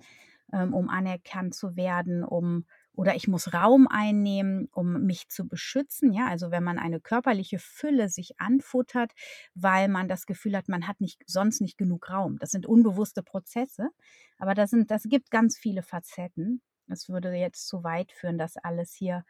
ähm, 0.52 0.74
um 0.74 0.88
anerkannt 0.88 1.54
zu 1.54 1.76
werden, 1.76 2.24
um 2.24 2.66
oder 2.94 3.14
ich 3.16 3.28
muss 3.28 3.52
Raum 3.52 3.88
einnehmen, 3.88 4.68
um 4.72 5.02
mich 5.04 5.28
zu 5.28 5.46
beschützen. 5.48 6.12
Ja, 6.12 6.28
also 6.28 6.50
wenn 6.50 6.62
man 6.64 6.78
eine 6.78 7.00
körperliche 7.00 7.58
Fülle 7.58 8.08
sich 8.08 8.40
anfuttert, 8.40 9.12
weil 9.54 9.88
man 9.88 10.08
das 10.08 10.26
Gefühl 10.26 10.56
hat, 10.56 10.68
man 10.68 10.86
hat 10.86 11.00
nicht, 11.00 11.22
sonst 11.26 11.60
nicht 11.60 11.76
genug 11.78 12.10
Raum. 12.10 12.38
Das 12.38 12.50
sind 12.50 12.66
unbewusste 12.66 13.22
Prozesse, 13.22 13.90
aber 14.38 14.54
das, 14.54 14.70
sind, 14.70 14.90
das 14.90 15.04
gibt 15.04 15.30
ganz 15.30 15.58
viele 15.58 15.82
Facetten. 15.82 16.62
Es 16.88 17.08
würde 17.08 17.32
jetzt 17.32 17.66
zu 17.68 17.82
weit 17.82 18.12
führen, 18.12 18.38
das 18.38 18.56
alles 18.56 18.92
hier 18.94 19.24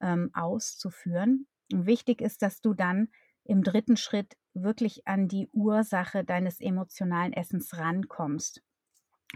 ähm, 0.00 0.30
auszuführen. 0.34 1.46
Wichtig 1.72 2.20
ist, 2.20 2.42
dass 2.42 2.60
du 2.60 2.74
dann 2.74 3.08
im 3.44 3.62
dritten 3.62 3.96
Schritt 3.96 4.36
wirklich 4.54 5.06
an 5.08 5.28
die 5.28 5.48
Ursache 5.52 6.24
deines 6.24 6.60
emotionalen 6.60 7.32
Essens 7.32 7.76
rankommst. 7.78 8.62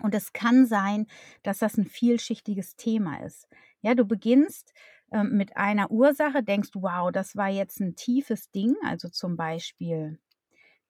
Und 0.03 0.15
es 0.15 0.33
kann 0.33 0.67
sein, 0.67 1.07
dass 1.43 1.59
das 1.59 1.79
'n 1.79 1.85
vielschichtiges 1.87 2.77
Thema 2.77 3.23
ist. 3.25 3.49
Ja, 3.85 3.95
du 3.95 4.05
beginnst, 4.05 4.73
ähm, 5.13 5.37
mit 5.37 5.57
einer 5.57 5.91
Ursache, 5.91 6.43
denkst: 6.43 6.71
„Wow, 6.75 7.11
das 7.13 7.37
war 7.37 7.49
jetzt 7.49 7.81
'n 7.81 7.95
tiefes 7.95 8.51
Ding“, 8.51 8.75
also 8.83 9.09
zum 9.09 9.37
Beispiel 9.37 10.19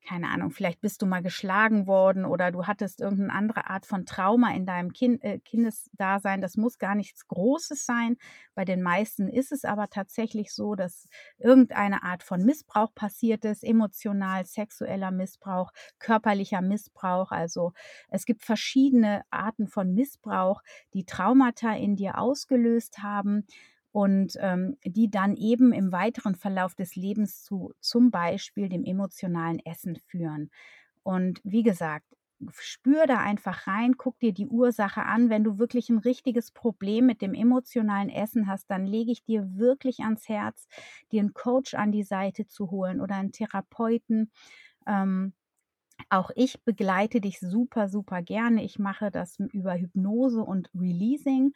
keine 0.06 0.28
Ahnung, 0.28 0.50
vielleicht 0.50 0.80
bist 0.80 1.02
du 1.02 1.06
mal 1.06 1.22
geschlagen 1.22 1.86
worden 1.86 2.24
oder 2.24 2.52
du 2.52 2.66
hattest 2.66 3.00
irgend 3.00 3.26
'ne 3.28 3.32
andere 3.32 3.68
Art 3.68 3.86
von 3.86 4.06
Trauma 4.06 4.52
in 4.54 4.64
deinem 4.66 4.92
Kin 4.92 5.20
äh, 5.22 5.38
Kindesdasein. 5.40 6.40
Das 6.40 6.56
muss 6.56 6.78
gar 6.78 6.94
nichts 6.94 7.26
Großes 7.28 7.84
sein. 7.84 8.16
Bei 8.54 8.64
den 8.64 8.82
meisten 8.82 9.28
ist 9.28 9.52
es 9.52 9.64
aber 9.64 9.88
tatsächlich 9.88 10.52
so, 10.54 10.74
dass 10.76 11.08
irgendeine 11.38 12.02
Art 12.04 12.22
von 12.22 12.44
Missbrauch 12.44 12.94
passiert 12.94 13.44
ist, 13.44 13.64
emotional, 13.64 14.46
sexueller 14.46 15.10
Missbrauch, 15.10 15.72
körperlicher 15.98 16.62
Missbrauch. 16.62 17.32
Also, 17.32 17.72
es 18.08 18.24
gibt 18.26 18.42
verschiedene 18.44 19.22
Arten 19.30 19.66
von 19.68 19.92
Missbrauch, 19.94 20.62
die 20.94 21.04
Traumata 21.04 21.74
in 21.74 21.96
dir 21.96 22.18
ausgelöst 22.18 22.98
haben 23.02 23.44
und, 23.96 24.34
ähm, 24.40 24.76
die 24.84 25.10
dann 25.10 25.36
eben 25.36 25.72
im 25.72 25.90
weiteren 25.92 26.34
Verlauf 26.36 26.74
des 26.74 26.96
Lebens 26.96 27.42
zu 27.44 27.72
zum 27.80 28.10
Beispiel 28.10 28.68
dem 28.68 28.84
emotionalen 28.84 29.60
Essen 29.64 29.96
führen. 29.96 30.50
Und 31.04 31.40
wie 31.44 31.62
gesagt, 31.64 32.06
spür 32.60 33.06
da 33.06 33.18
einfach 33.20 33.66
rein, 33.68 33.96
guck 33.98 34.18
dir 34.20 34.32
die 34.34 34.48
Ursache 34.48 35.04
an. 35.04 35.30
Wenn 35.30 35.44
du 35.44 35.58
wirklich 35.58 35.90
'n 35.90 35.98
richtiges 35.98 36.52
Problem 36.52 37.06
mit 37.06 37.22
dem 37.22 37.34
emotionalen 37.34 38.10
Essen 38.10 38.46
hast, 38.48 38.70
dann 38.70 38.86
lege 38.86 39.12
ich 39.12 39.24
dir 39.24 39.56
wirklich 39.56 40.00
ans 40.00 40.28
Herz, 40.28 40.66
dir 41.12 41.22
'n 41.22 41.34
Coach 41.34 41.74
an 41.74 41.92
die 41.92 42.04
Seite 42.04 42.46
zu 42.46 42.70
holen 42.72 43.00
oder 43.02 43.16
'n 43.16 43.32
Therapeuten. 43.32 44.30
Ähm, 44.88 45.34
auch 46.10 46.30
ich 46.36 46.62
begleite 46.64 47.20
dich 47.22 47.40
super, 47.40 47.88
super 47.90 48.22
gerne. 48.22 48.64
Ich 48.64 48.78
mache 48.80 49.10
das 49.12 49.38
über 49.52 49.74
Hypnose 49.76 50.42
und 50.44 50.70
Releasing. 50.74 51.52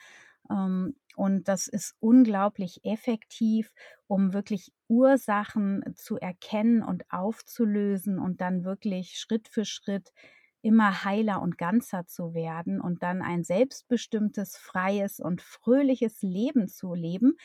Ähm, 0.50 0.97
und 1.16 1.49
das 1.49 1.66
ist 1.69 1.95
unglaublich 2.00 2.80
effektiv, 2.85 3.73
um 4.07 4.33
wirklich 4.33 4.73
Ursachen 4.88 5.83
zu 5.97 6.16
erkennen 6.19 6.83
und 6.83 7.04
aufzulösen 7.11 8.19
und 8.19 8.40
dann 8.40 8.64
wirklich 8.64 9.19
Schritt 9.19 9.49
für 9.49 9.64
Schritt 9.64 10.12
immer 10.62 11.04
heiler 11.04 11.40
und 11.42 11.57
ganzer 11.59 12.07
zu 12.07 12.35
werden 12.35 12.80
und 12.80 13.02
dann 13.02 13.23
ein 13.23 13.45
selbstbestimmtes, 13.45 14.57
freies 14.57 15.19
und 15.21 15.40
fröhliches 15.42 16.21
Leben 16.23 16.69
zu 16.69 16.95
leben, 16.95 17.37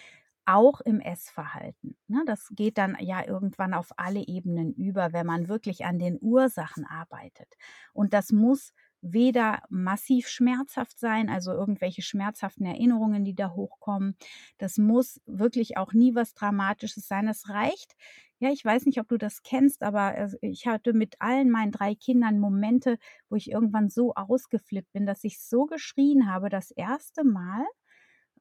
auch 0.48 0.80
im 0.82 1.00
Essverhalten, 1.00 1.98
ne? 2.08 2.22
Das 2.28 2.50
geht 2.56 2.78
dann 2.78 2.96
ja 3.00 3.26
irgendwann 3.28 3.74
auf 3.74 3.90
alle 3.98 4.20
Ebenen 4.28 4.74
über, 4.74 5.12
wenn 5.12 5.26
man 5.26 5.48
wirklich 5.50 5.86
an 5.86 5.98
den 5.98 6.20
Ursachen 6.22 6.86
arbeitet. 6.86 7.48
Und 7.94 8.14
das 8.14 8.32
muss 8.32 8.72
weder 9.14 9.62
massiv 9.70 10.28
schmerzhaft 10.28 11.00
sein, 11.00 11.30
also 11.30 11.52
irgendwelche 11.52 12.02
schmerzhaften 12.02 12.66
Erinnerungen, 12.66 13.24
die 13.26 13.36
da 13.36 13.52
hochkommen. 13.52 14.16
Das 14.58 14.78
muss 14.78 15.22
wirklich 15.26 15.78
auch 15.78 15.94
nie 15.94 16.16
was 16.16 16.34
Dramatisches 16.34 17.08
sein. 17.08 17.28
Es 17.28 17.50
reicht 17.50 17.96
ja, 18.40 18.50
ich 18.52 18.66
weiß 18.66 18.86
nicht, 18.86 19.00
ob 19.00 19.08
du 19.08 19.18
das 19.18 19.44
kennst, 19.44 19.82
aber, 19.82 20.02
also, 20.02 20.38
ich 20.42 20.68
hatte 20.68 20.94
mit 20.94 21.16
allen 21.20 21.50
meinen 21.50 21.72
3 21.72 21.96
Kindern 21.96 22.38
Momente, 22.40 22.98
wo 23.30 23.36
ich 23.38 23.50
irgendwann 23.50 23.90
so 23.90 24.14
ausgeflippt 24.14 24.92
bin, 24.92 25.06
dass 25.06 25.24
ich 25.24 25.40
so 25.40 25.66
geschrien 25.66 26.30
habe, 26.30 26.50
das 26.50 26.72
1. 26.72 27.24
Mal, 27.24 27.66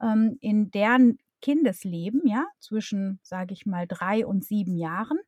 ähm, 0.02 0.38
in 0.40 0.70
deren 0.70 1.18
Kindesleben, 1.42 2.22
ja, 2.26 2.46
zwischen, 2.60 3.20
sage 3.22 3.52
ich 3.54 3.66
mal, 3.66 3.86
3 3.86 4.26
und 4.26 4.44
7 4.44 4.76
Jahren. 4.76 5.18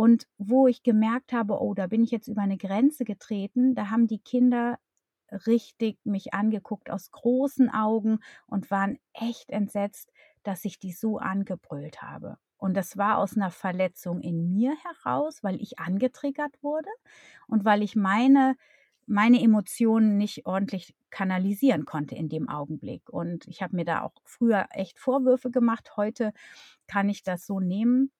Und 0.00 0.26
wo 0.38 0.66
ich 0.66 0.82
gemerkt 0.82 1.32
habe: 1.34 1.60
„Oh, 1.60 1.74
da 1.74 1.86
bin 1.86 2.02
ich 2.04 2.10
jetzt 2.10 2.28
über 2.28 2.46
'ne 2.46 2.56
Grenze 2.56 3.04
getreten“, 3.04 3.74
da 3.74 3.90
haben 3.90 4.06
die 4.06 4.20
Kinder 4.20 4.78
richtig 5.46 5.98
mich 6.04 6.32
angeguckt 6.34 6.90
aus 6.90 7.10
großen 7.10 7.68
Augen 7.70 8.20
und 8.46 8.70
waren 8.70 8.98
echt 9.12 9.50
entsetzt, 9.50 10.10
dass 10.42 10.64
ich 10.64 10.78
die 10.78 10.92
so 10.92 11.18
angebrüllt 11.18 12.00
habe. 12.02 12.38
Und 12.56 12.76
das 12.78 12.96
war 12.96 13.18
aus 13.18 13.36
'ner 13.36 13.50
Verletzung 13.50 14.20
in 14.22 14.52
mir 14.54 14.74
heraus, 14.84 15.42
weil 15.44 15.60
ich 15.60 15.78
angetriggert 15.78 16.62
wurde 16.62 16.88
und 17.48 17.64
weil 17.66 17.82
ich 17.82 17.96
meine 17.96 18.56
meine 19.06 19.42
Emotionen 19.42 20.16
nicht 20.18 20.46
ordentlich 20.46 20.94
kanalisieren 21.10 21.84
konnte 21.84 22.14
in 22.14 22.28
dem 22.28 22.48
Augenblick. 22.48 23.10
Und 23.10 23.46
ich 23.48 23.60
habe 23.62 23.74
mir 23.76 23.84
da 23.84 24.02
auch 24.04 24.12
früher 24.24 24.68
echt 24.70 25.00
Vorwürfe 25.00 25.50
gemacht. 25.50 25.96
Heute 25.96 26.32
kann 26.88 27.08
ich 27.08 27.22
das 27.24 27.46
so 27.46 27.60
nehmen, 27.60 28.12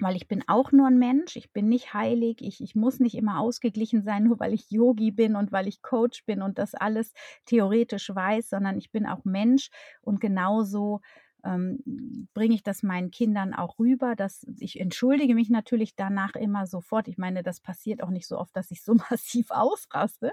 weil 0.00 0.16
ich 0.16 0.28
bin 0.28 0.42
auch 0.48 0.72
nur 0.72 0.86
'n 0.88 0.98
Mensch. 0.98 1.36
Ich 1.36 1.52
bin 1.52 1.68
nicht 1.68 1.94
heilig. 1.94 2.38
Ich 2.40 2.60
ich 2.62 2.74
muss 2.74 3.00
nicht 3.00 3.14
immer 3.16 3.40
ausgeglichen 3.40 4.02
sein, 4.02 4.24
nur 4.24 4.40
weil 4.40 4.52
ich 4.54 4.70
Yogi 4.70 5.10
bin 5.12 5.36
und 5.36 5.52
weil 5.52 5.68
ich 5.68 5.82
Coach 5.82 6.24
bin 6.26 6.42
und 6.42 6.58
das 6.58 6.74
alles 6.74 7.12
theoretisch 7.46 8.10
weiß, 8.14 8.50
sondern 8.50 8.76
ich 8.78 8.90
bin 8.92 9.06
auch 9.06 9.24
Mensch 9.24 9.70
und 10.02 10.20
genauso, 10.20 11.00
ähm, 11.44 12.26
bringe 12.34 12.54
ich 12.54 12.62
das 12.62 12.82
meinen 12.82 13.10
Kindern 13.10 13.54
auch 13.54 13.78
rüber, 13.78 14.14
dass 14.16 14.46
ich 14.58 14.80
entschuldige 14.80 15.34
mich 15.34 15.50
natürlich 15.50 15.94
danach 15.94 16.34
immer 16.34 16.66
sofort. 16.66 17.06
Ich 17.08 17.18
meine, 17.18 17.42
das 17.42 17.60
passiert 17.60 18.02
auch 18.02 18.10
nicht 18.10 18.26
so 18.26 18.38
oft, 18.38 18.56
dass 18.56 18.70
ich 18.70 18.82
so 18.82 18.94
massiv 19.10 19.50
ausraste, 19.50 20.32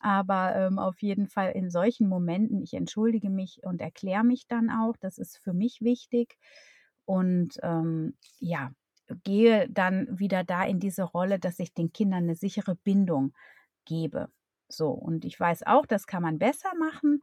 aber, 0.00 0.54
ähm, 0.56 0.78
auf 0.78 1.00
jeden 1.02 1.28
Fall 1.28 1.52
in 1.52 1.70
solchen 1.70 2.08
Momenten 2.08 2.60
ich 2.62 2.74
entschuldige 2.74 3.30
mich 3.30 3.60
und 3.64 3.80
erkläre 3.80 4.24
mich 4.24 4.46
dann 4.48 4.70
auch. 4.70 4.96
Das 5.00 5.18
ist 5.18 5.38
für 5.38 5.54
mich 5.54 5.80
wichtig 5.80 6.36
und, 7.06 7.58
ähm, 7.62 8.14
ja, 8.40 8.72
gehe 9.24 9.68
dann 9.70 10.18
wieder 10.18 10.44
da 10.44 10.64
in 10.64 10.80
diese 10.80 11.02
Rolle, 11.04 11.38
dass 11.38 11.58
ich 11.60 11.74
den 11.74 11.92
Kindern 11.92 12.26
'ne 12.26 12.34
sichere 12.36 12.76
Bindung 12.76 13.34
gebe. 13.86 14.28
So, 14.68 14.90
und 14.90 15.24
ich 15.26 15.38
weiß 15.40 15.64
auch, 15.66 15.86
das 15.86 16.06
kann 16.06 16.22
man 16.22 16.38
besser 16.38 16.74
machen 16.78 17.20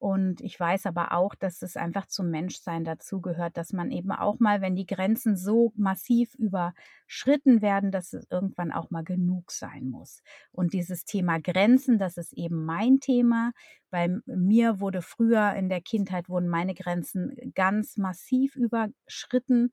und 0.00 0.40
ich 0.40 0.58
weiß 0.58 0.86
aber 0.86 1.12
auch, 1.12 1.34
dass 1.34 1.60
es 1.60 1.76
einfach 1.76 2.06
zum 2.06 2.30
Menschsein 2.30 2.84
dazugehört, 2.84 3.58
dass 3.58 3.74
man 3.74 3.90
eben 3.90 4.12
auch 4.12 4.40
mal, 4.40 4.62
wenn 4.62 4.74
die 4.74 4.86
Grenzen 4.86 5.36
so 5.36 5.74
massiv 5.76 6.34
überschritten 6.36 7.60
werden, 7.60 7.92
dass 7.92 8.14
es 8.14 8.26
irgendwann 8.30 8.72
auch 8.72 8.90
mal 8.90 9.04
genug 9.04 9.52
sein 9.52 9.90
muss. 9.90 10.22
Und 10.52 10.72
dieses 10.72 11.04
Thema 11.04 11.38
Grenzen, 11.38 11.98
das 11.98 12.16
ist 12.16 12.32
eben 12.32 12.64
mein 12.64 13.00
Thema. 13.00 13.52
Bei 13.90 14.08
mir 14.24 14.80
wurde 14.80 15.02
früher 15.02 15.52
in 15.52 15.68
der 15.68 15.82
Kindheit 15.82 16.30
wurden 16.30 16.48
meine 16.48 16.72
Grenzen 16.72 17.36
ganz 17.54 17.98
massiv 17.98 18.56
überschritten 18.56 19.70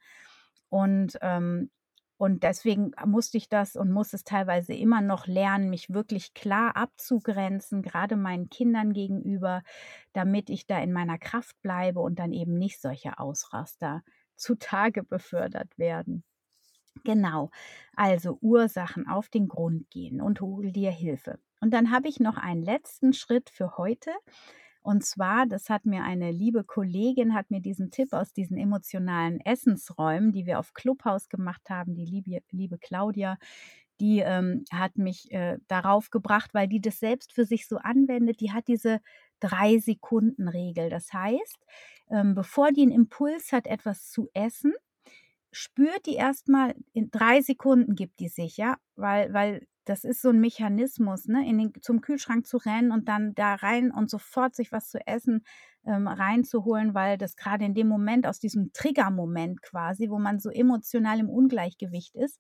und, 0.70 1.18
ähm 1.22 1.70
und 2.18 2.44
deswegen 2.44 2.92
musste 3.06 3.38
ich 3.38 3.48
das 3.48 3.76
und 3.76 3.92
muss 3.92 4.14
es 4.14 4.24
teilweise 4.24 4.74
immer 4.74 5.02
noch 5.02 5.28
lernen, 5.28 5.70
mich 5.70 5.94
wirklich 5.94 6.34
klar 6.34 6.76
abzugrenzen, 6.76 7.84
grade 7.84 8.16
meinen 8.16 8.50
Kindern 8.50 8.94
gegenüber, 8.94 9.62
damit 10.14 10.50
ich 10.50 10.66
da 10.66 10.80
in 10.80 10.92
meiner 10.94 11.20
Kraft 11.20 11.62
bleibe 11.62 12.00
und 12.00 12.18
dann 12.18 12.34
eben 12.34 12.58
nicht 12.58 12.82
solche 12.82 13.20
Ausraster 13.20 14.04
zutage 14.36 15.04
befördert 15.04 15.78
werden. 15.78 16.24
Genau, 17.04 17.52
also 17.96 18.38
Ursachen 18.42 19.08
auf 19.08 19.30
den 19.30 19.48
Grund 19.48 19.90
gehen 19.92 20.20
und 20.22 20.42
hole 20.42 20.72
dir 20.72 20.92
Hilfe. 20.92 21.40
Und 21.62 21.72
dann 21.72 21.92
habe 21.92 22.08
ich 22.08 22.20
noch 22.20 22.38
einen 22.38 22.64
letzten 22.64 23.14
Schritt 23.14 23.50
für 23.50 23.78
heute. 23.78 24.12
Und 24.88 25.04
zwar, 25.04 25.48
das 25.48 25.70
hat 25.70 25.86
mir 25.86 26.04
eine 26.06 26.32
liebe 26.32 26.64
Kollegin 26.64 27.34
hat 27.34 27.52
mir 27.52 27.60
diesen 27.60 27.92
Tipp 27.92 28.14
aus 28.14 28.32
diesen 28.32 28.58
emotionalen 28.58 29.42
Essensräumen, 29.42 30.32
die 30.32 30.46
wir 30.46 30.60
auf 30.60 30.74
Clubhouse 30.74 31.28
gemacht 31.28 31.70
haben, 31.70 31.94
die 31.94 32.06
liebe 32.06 32.40
liebe 32.52 32.78
Claudia, 32.78 33.38
die, 34.00 34.20
ähm, 34.20 34.64
hat 34.72 34.98
mich, 34.98 35.30
äh, 35.34 35.58
darauf 35.68 36.10
gebracht, 36.10 36.54
weil 36.54 36.70
die 36.70 36.80
das 36.80 37.00
selbst 37.00 37.34
für 37.34 37.44
sich 37.44 37.68
so 37.68 37.80
anwendet. 37.80 38.40
Die 38.40 38.54
hat 38.54 38.70
diese 38.70 39.02
3-Sekunden-Regel. 39.42 40.90
Das 40.90 41.12
heißt, 41.12 41.58
ähm, 42.10 42.34
bevor 42.34 42.72
die 42.72 42.84
'n 42.84 42.92
Impuls 42.92 43.52
hat, 43.52 43.68
etwas 43.68 44.10
zu 44.10 44.30
essen, 44.34 44.74
spürt 45.54 46.06
die 46.08 46.16
erst 46.16 46.50
mal 46.50 46.76
in 46.94 47.12
3 47.12 47.42
Sekunden 47.42 47.96
gibt 47.96 48.20
die 48.22 48.30
sich, 48.30 48.58
ja, 48.58 48.78
weil 48.96 49.34
weil 49.34 49.68
das 49.88 50.04
ist 50.06 50.22
so 50.22 50.30
'n 50.30 50.40
Mechanismus, 50.40 51.28
ne, 51.28 51.48
in 51.50 51.58
den 51.60 51.74
zum 51.82 52.02
Kühlschrank 52.02 52.48
zu 52.48 52.58
rennen 52.58 52.92
und 52.92 53.08
dann 53.10 53.36
da 53.36 53.56
rein 53.56 53.92
und 53.92 54.10
sofort 54.10 54.56
sich 54.56 54.72
was 54.72 54.90
zu 54.90 55.00
essen, 55.08 55.44
ähm, 55.86 56.08
reinzuholen, 56.08 56.94
weil 56.94 57.18
das 57.18 57.36
grade 57.38 57.66
in 57.66 57.74
dem 57.76 57.88
Moment 57.88 58.28
aus 58.28 58.40
diesem 58.40 58.74
Triggermoment 58.74 59.62
quasi, 59.64 60.10
wo 60.10 60.20
man 60.20 60.40
so 60.40 60.50
emotional 60.52 61.20
im 61.20 61.30
Ungleichgewicht 61.30 62.16
ist, 62.16 62.40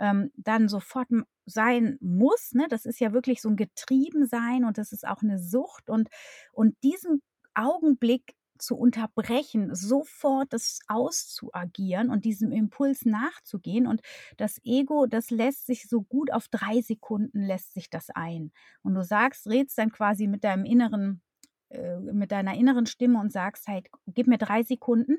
ähm, 0.00 0.30
dann 0.36 0.68
sofort 0.68 1.08
sein 1.46 1.98
muss, 2.00 2.52
ne? 2.54 2.66
Das 2.70 2.86
ist 2.86 3.00
ja 3.00 3.12
wirklich 3.12 3.42
so 3.42 3.48
'n 3.50 3.56
Getriebensein 3.56 4.64
und 4.64 4.78
das 4.78 4.92
ist 4.92 5.06
auch 5.08 5.22
'ne 5.22 5.38
Sucht 5.40 5.90
und 5.90 6.08
und 6.52 6.76
diesen 6.84 7.22
Augenblick 7.54 8.34
zu 8.58 8.76
unterbrechen, 8.76 9.74
sofort 9.74 10.52
das 10.52 10.80
auszuagieren 10.88 12.10
und 12.10 12.24
diesem 12.24 12.52
Impuls 12.52 13.04
nachzugehen 13.04 13.86
und 13.86 14.02
das 14.36 14.60
Ego, 14.64 15.06
das 15.06 15.30
lässt 15.30 15.66
sich 15.66 15.88
so 15.88 16.02
gut 16.02 16.32
auf 16.32 16.48
3 16.48 16.80
Sekunden 16.82 17.42
lässt 17.42 17.74
sich 17.74 17.90
das 17.90 18.10
ein. 18.10 18.52
Und 18.82 18.94
du 18.94 19.02
sagst 19.04 19.46
redest 19.48 19.78
dann 19.78 19.90
quasi 19.92 20.26
mit 20.26 20.44
deinem 20.44 20.64
inneren 20.64 21.22
äh, 21.70 21.98
mit 21.98 22.32
deiner 22.32 22.54
inneren 22.54 22.86
Stimme 22.86 23.20
und 23.20 23.32
sagst 23.32 23.66
halt: 23.68 23.88
„Gib 24.06 24.26
mir 24.28 24.38
3 24.38 24.62
Sekunden.“ 24.62 25.18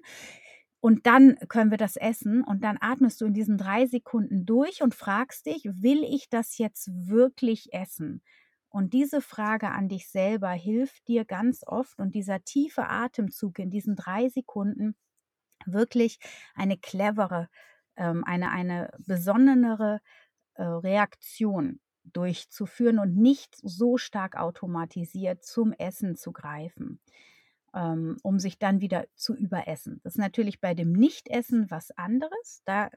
und 0.79 1.05
dann 1.07 1.37
können 1.49 1.71
wir 1.71 1.77
das 1.77 1.97
essen 1.97 2.43
und 2.43 2.63
dann 2.63 2.77
atmest 2.79 3.19
du 3.21 3.25
in 3.25 3.33
diesen 3.33 3.57
drei 3.57 3.87
Sekunden 3.87 4.45
durch 4.45 4.83
und 4.83 4.93
fragst 4.95 5.45
dich, 5.47 5.63
will 5.65 6.03
ich 6.03 6.29
das 6.29 6.57
jetzt 6.59 6.89
wirklich 7.09 7.73
essen? 7.73 8.21
Und 8.69 8.93
diese 8.93 9.21
Frage 9.21 9.69
an 9.71 9.89
dich 9.89 10.09
selber 10.09 10.51
hilft 10.51 11.07
dir 11.07 11.25
ganz 11.25 11.61
oft 11.65 11.99
und 11.99 12.15
dieser 12.15 12.43
tiefe 12.43 12.87
Atemzug 12.89 13.59
in 13.59 13.69
diesen 13.69 13.95
drei 13.95 14.29
Sekunden 14.29 14.95
wirklich 15.65 16.19
eine 16.53 16.77
clevere, 16.77 17.49
ähm, 17.95 18.23
eine, 18.25 18.51
eine 18.51 18.91
besonnenere 18.99 19.99
äh, 20.55 20.63
Reaktion 20.63 21.79
durchzuführen 22.03 22.99
und 22.99 23.15
nicht 23.17 23.55
so 23.61 23.97
stark 23.97 24.37
automatisiert 24.37 25.43
zum 25.43 25.73
Essen 25.73 26.15
zu 26.15 26.31
greifen 26.31 26.99
ähm, 27.77 28.17
um 28.23 28.39
sich 28.39 28.57
dann 28.57 28.81
wieder 28.81 29.05
zu 29.15 29.35
überessen. 29.35 29.99
Das 30.03 30.13
ist 30.13 30.19
natürlich 30.19 30.59
bei 30.59 30.73
dem 30.73 30.93
Nichtessen 30.93 31.69
was 31.69 31.91
anderes. 31.91 32.61
Da, 32.65 32.89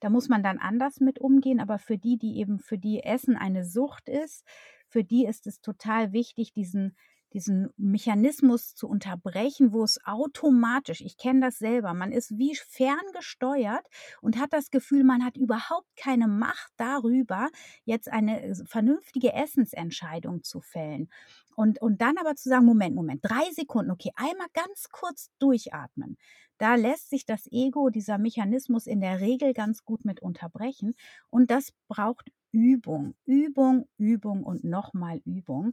da 0.00 0.10
muss 0.10 0.28
man 0.28 0.42
dann 0.42 0.58
anders 0.58 1.00
mit 1.00 1.18
umgehen. 1.18 1.60
Aber 1.60 1.78
für 1.78 1.98
die, 1.98 2.18
die 2.18 2.38
eben 2.38 2.58
für 2.58 2.78
die 2.78 3.02
Essen 3.02 3.36
eine 3.36 3.64
Sucht 3.64 4.08
ist, 4.08 4.44
für 4.88 5.04
die 5.04 5.26
ist 5.26 5.46
es 5.46 5.60
total 5.60 6.12
wichtig, 6.12 6.52
diesen 6.52 6.96
diesen 7.32 7.70
Mechanismus 7.76 8.74
zu 8.74 8.88
unterbrechen, 8.88 9.72
wo 9.72 9.84
es 9.84 10.04
automatisch, 10.04 11.00
ich 11.00 11.16
kenne 11.16 11.40
das 11.40 11.58
selber, 11.58 11.94
man 11.94 12.12
ist 12.12 12.36
wie 12.38 12.56
ferngesteuert 12.56 13.86
und 14.20 14.38
hat 14.38 14.52
das 14.52 14.70
Gefühl, 14.70 15.04
man 15.04 15.24
hat 15.24 15.36
überhaupt 15.36 15.88
keine 15.96 16.28
Macht 16.28 16.72
darüber, 16.76 17.48
jetzt 17.84 18.10
eine 18.10 18.42
äh, 18.42 18.54
vernünftige 18.64 19.32
Essensentscheidung 19.32 20.42
zu 20.42 20.60
fällen. 20.60 21.08
Und, 21.54 21.80
und 21.80 22.00
dann 22.00 22.16
aber 22.18 22.34
zu 22.36 22.48
sagen, 22.48 22.64
Moment, 22.64 22.94
Moment, 22.94 23.20
drei 23.22 23.50
Sekunden, 23.52 23.90
okay, 23.90 24.10
einmal 24.16 24.48
ganz 24.52 24.88
kurz 24.90 25.30
durchatmen. 25.38 26.16
Da 26.60 26.74
lässt 26.74 27.08
sich 27.08 27.24
das 27.24 27.48
Ego, 27.50 27.88
dieser 27.88 28.18
Mechanismus 28.18 28.86
in 28.86 29.00
der 29.00 29.20
Regel 29.20 29.54
ganz 29.54 29.84
gut 29.84 30.04
mit 30.04 30.20
unterbrechen. 30.20 30.94
Und 31.30 31.50
das 31.50 31.72
braucht 31.88 32.30
Übung, 32.52 33.14
Übung, 33.24 33.88
Übung 33.96 34.44
und 34.44 34.62
nochmal 34.64 35.22
Übung. 35.24 35.72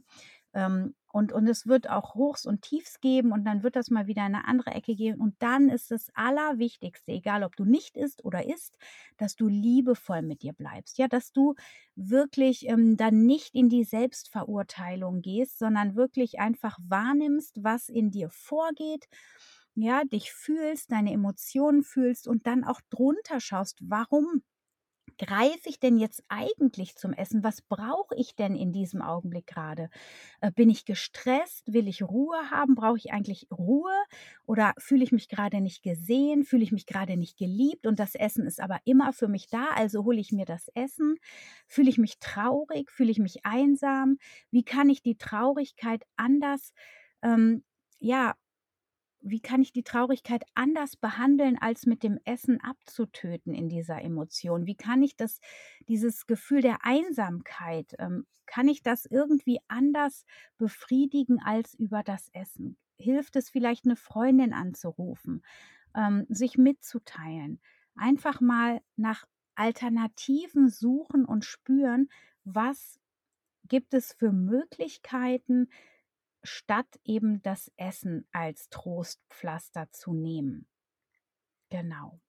Ähm, 0.54 0.94
und, 1.12 1.32
und 1.32 1.46
es 1.48 1.66
wird 1.66 1.90
auch 1.90 2.14
Hochs 2.14 2.46
und 2.46 2.62
Tiefs 2.62 3.00
geben 3.00 3.32
und 3.32 3.44
dann 3.44 3.62
wird 3.62 3.76
das 3.76 3.90
mal 3.90 4.06
wieder 4.06 4.26
in 4.26 4.34
eine 4.34 4.46
andere 4.46 4.70
Ecke 4.70 4.94
gehen. 4.94 5.20
Und 5.20 5.34
dann 5.40 5.68
ist 5.68 5.90
das 5.90 6.10
Allerwichtigste, 6.14 7.12
egal 7.12 7.42
ob 7.44 7.56
du 7.56 7.64
nicht 7.64 7.96
isst 7.96 8.24
oder 8.24 8.46
isst, 8.46 8.76
dass 9.16 9.34
du 9.36 9.48
liebevoll 9.48 10.22
mit 10.22 10.42
dir 10.42 10.52
bleibst. 10.52 10.98
Ja, 10.98 11.08
dass 11.08 11.32
du 11.32 11.54
wirklich 11.96 12.66
ähm, 12.68 12.96
dann 12.96 13.26
nicht 13.26 13.54
in 13.54 13.68
die 13.68 13.84
Selbstverurteilung 13.84 15.20
gehst, 15.22 15.58
sondern 15.58 15.96
wirklich 15.96 16.38
einfach 16.40 16.78
wahrnimmst, 16.86 17.62
was 17.62 17.88
in 17.88 18.10
dir 18.10 18.30
vorgeht. 18.30 19.08
Ja, 19.80 20.02
dich 20.04 20.32
fühlst, 20.32 20.90
deine 20.90 21.12
Emotionen 21.12 21.84
fühlst 21.84 22.26
und 22.26 22.48
dann 22.48 22.64
auch 22.64 22.80
drunter 22.90 23.38
schaust, 23.38 23.78
warum 23.80 24.42
greife 25.18 25.68
ich 25.68 25.78
denn 25.78 25.98
jetzt 25.98 26.24
eigentlich 26.28 26.96
zum 26.96 27.12
Essen? 27.12 27.44
Was 27.44 27.62
brauche 27.62 28.16
ich 28.16 28.34
denn 28.34 28.56
in 28.56 28.72
diesem 28.72 29.02
Augenblick 29.02 29.46
gerade? 29.46 29.88
Äh, 30.40 30.50
bin 30.50 30.68
ich 30.68 30.84
gestresst? 30.84 31.72
Will 31.72 31.86
ich 31.86 32.02
Ruhe 32.02 32.50
haben? 32.50 32.74
Brauche 32.74 32.96
ich 32.98 33.12
eigentlich 33.12 33.46
Ruhe? 33.52 33.92
Oder 34.46 34.74
fühle 34.78 35.04
ich 35.04 35.12
mich 35.12 35.28
gerade 35.28 35.60
nicht 35.60 35.84
gesehen? 35.84 36.42
Fühle 36.44 36.64
ich 36.64 36.72
mich 36.72 36.86
gerade 36.86 37.16
nicht 37.16 37.38
geliebt? 37.38 37.86
Und 37.86 38.00
das 38.00 38.16
Essen 38.16 38.46
ist 38.46 38.60
aber 38.60 38.80
immer 38.84 39.12
für 39.12 39.28
mich 39.28 39.48
da, 39.48 39.66
also 39.76 40.04
hole 40.04 40.18
ich 40.18 40.32
mir 40.32 40.44
das 40.44 40.68
Essen. 40.74 41.18
Fühle 41.68 41.90
ich 41.90 41.98
mich 41.98 42.18
traurig? 42.18 42.90
Fühle 42.90 43.12
ich 43.12 43.20
mich 43.20 43.44
einsam? 43.46 44.18
Wie 44.50 44.64
kann 44.64 44.90
ich 44.90 45.02
die 45.02 45.18
Traurigkeit 45.18 46.02
anders 46.16 46.72
ähm, 47.22 47.62
ja, 48.00 48.34
wie 49.30 49.40
kann 49.40 49.62
ich 49.62 49.72
die 49.72 49.82
Traurigkeit 49.82 50.42
anders 50.54 50.96
behandeln, 50.96 51.58
als 51.58 51.86
mit 51.86 52.02
dem 52.02 52.18
Essen 52.24 52.60
abzutöten 52.60 53.54
in 53.54 53.68
dieser 53.68 54.02
Emotion? 54.02 54.66
Wie 54.66 54.76
kann 54.76 55.02
ich 55.02 55.16
das, 55.16 55.40
dieses 55.88 56.26
Gefühl 56.26 56.62
der 56.62 56.84
Einsamkeit, 56.84 57.94
ähm, 57.98 58.26
kann 58.46 58.68
ich 58.68 58.82
das 58.82 59.06
irgendwie 59.06 59.58
anders 59.68 60.24
befriedigen 60.56 61.40
als 61.42 61.74
über 61.74 62.02
das 62.02 62.28
Essen? 62.32 62.76
Hilft 62.96 63.36
es 63.36 63.50
vielleicht, 63.50 63.84
eine 63.84 63.96
Freundin 63.96 64.52
anzurufen, 64.52 65.42
ähm, 65.94 66.26
sich 66.28 66.58
mitzuteilen? 66.58 67.60
Einfach 67.94 68.40
mal 68.40 68.80
nach 68.96 69.26
Alternativen 69.54 70.68
suchen 70.68 71.24
und 71.24 71.44
spüren, 71.44 72.08
was 72.44 73.00
gibt 73.66 73.92
es 73.92 74.12
für 74.12 74.32
Möglichkeiten, 74.32 75.68
statt 76.48 76.88
eben 77.04 77.42
das 77.42 77.70
Essen 77.76 78.26
als 78.32 78.68
Trostpflaster 78.70 79.90
zu 79.92 80.12
nehmen. 80.12 80.66
Genau. 81.70 82.20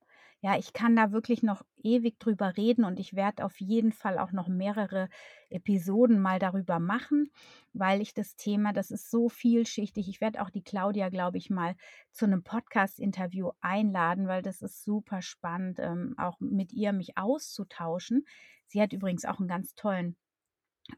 Ja, 0.41 0.58
ich 0.58 0.71
kann 0.71 0.95
da 0.95 1.12
wirklich 1.12 1.43
noch 1.43 1.63
ewig 1.84 2.17
drüber 2.17 2.55
reden 2.55 2.86
und 2.86 2.97
ich 2.97 3.13
werde 3.13 3.43
auf 3.43 3.60
jeden 3.60 3.91
Fall 3.91 4.17
auch 4.17 4.32
noch 4.32 4.47
mehrere 4.47 5.10
Episoden 5.49 6.21
mal 6.21 6.39
darüber 6.39 6.79
machen, 6.79 7.29
weil 7.73 7.99
ich 7.99 8.13
das 8.13 8.38
Thema, 8.38 8.71
das 8.71 8.89
ist 8.89 9.12
so 9.12 9.27
vielschichtig. 9.27 10.08
Ich 10.08 10.21
werde 10.21 10.41
auch 10.41 10.49
die 10.49 10.63
Claudia, 10.63 11.10
glaube 11.10 11.38
ich, 11.38 11.49
mal 11.49 11.75
zu 12.13 12.23
einem 12.23 12.43
Podcast-Interview 12.43 13.51
einladen, 13.60 14.29
weil 14.29 14.41
das 14.41 14.62
ist 14.62 14.86
super 14.86 15.21
spannend, 15.21 15.79
ähm, 15.79 16.15
auch 16.17 16.39
mit 16.39 16.71
ihr 16.71 16.93
mich 16.93 17.17
auszutauschen. 17.17 18.25
Sie 18.67 18.82
hat 18.82 18.93
übrigens 18.93 19.25
auch 19.25 19.39
einen 19.39 19.49
ganz 19.49 19.75
tollen 19.75 20.15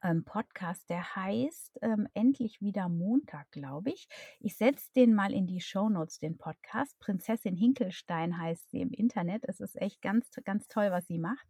ähm, 0.04 0.24
Podcast, 0.24 0.90
der 0.90 1.16
heißt 1.16 1.80
ähm, 1.82 2.08
Endlich 2.14 2.62
wieder 2.62 2.90
Montag, 2.90 3.50
glaube 3.52 3.92
ich. 3.92 4.08
Ich 4.40 4.56
setze 4.56 4.92
den 4.96 5.14
mal 5.14 5.34
in 5.34 5.48
die 5.48 5.62
Shownotes, 5.62 6.20
den 6.20 6.38
Podcast. 6.38 7.00
Prinzessin 7.00 7.56
Hinkelstein 7.56 8.38
heißt 8.38 8.70
sie 8.72 8.82
im 8.82 8.92
Internet. 8.92 9.44
Es 9.48 9.60
ist 9.60 9.76
echt 9.80 10.02
ganz, 10.02 10.30
ganz 10.44 10.68
toll, 10.68 10.92
was 10.92 11.08
sie 11.08 11.20
macht. 11.20 11.48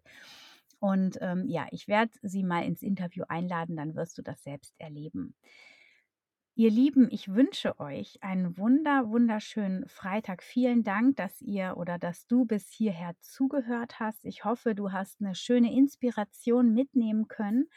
Und 0.79 1.17
ähm, 1.21 1.45
ja, 1.47 1.67
ich 1.71 1.87
werde 1.87 2.11
sie 2.23 2.43
mal 2.43 2.65
ins 2.65 2.81
Interview 2.81 3.23
einladen, 3.27 3.75
dann 3.75 3.95
wirst 3.95 4.17
du 4.17 4.21
das 4.21 4.43
selbst 4.43 4.73
erleben. 4.79 5.35
Ihr 6.55 6.69
Lieben, 6.69 7.07
ich 7.09 7.33
wünsche 7.33 7.79
euch 7.79 8.21
einen 8.21 8.57
wunder, 8.57 9.09
wunderschönen 9.09 9.87
Freitag. 9.87 10.43
Vielen 10.43 10.83
Dank, 10.83 11.15
dass 11.15 11.41
ihr 11.41 11.75
oder 11.77 11.97
dass 11.97 12.27
du 12.27 12.45
bis 12.45 12.69
hierher 12.69 13.13
zugehört 13.21 13.99
hast. 13.99 14.25
Ich 14.25 14.43
hoffe, 14.43 14.75
du 14.75 14.91
hast 14.91 15.21
eine 15.21 15.33
schöne 15.33 15.73
Inspiration 15.73 16.73
mitnehmen 16.73 17.27
können 17.29 17.69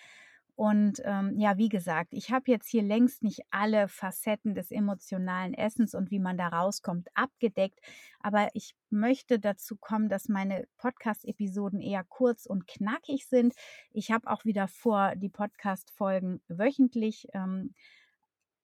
und 0.56 1.00
ähm, 1.04 1.36
ja, 1.36 1.58
wie 1.58 1.68
gesagt, 1.68 2.12
ich 2.12 2.30
habe 2.30 2.48
jetzt 2.50 2.68
hier 2.68 2.82
längst 2.82 3.24
nicht 3.24 3.40
alle 3.50 3.88
Facetten 3.88 4.54
des 4.54 4.70
emotionalen 4.70 5.52
Essens 5.52 5.94
und 5.94 6.12
wie 6.12 6.20
man 6.20 6.36
da 6.36 6.46
rauskommt 6.46 7.08
abgedeckt. 7.14 7.80
Aber 8.20 8.48
ich 8.54 8.76
möchte 8.88 9.40
dazu 9.40 9.76
kommen, 9.76 10.08
dass 10.08 10.28
meine 10.28 10.68
Podcast-Episoden 10.78 11.80
eher 11.80 12.04
kurz 12.04 12.46
und 12.46 12.68
knackig 12.68 13.26
sind. 13.26 13.54
Ich 13.90 14.12
habe 14.12 14.30
auch 14.30 14.44
wieder 14.44 14.68
vor, 14.68 15.16
die 15.16 15.28
Podcast-Folgen 15.28 16.40
wöchentlich 16.46 17.26
ähm, 17.34 17.74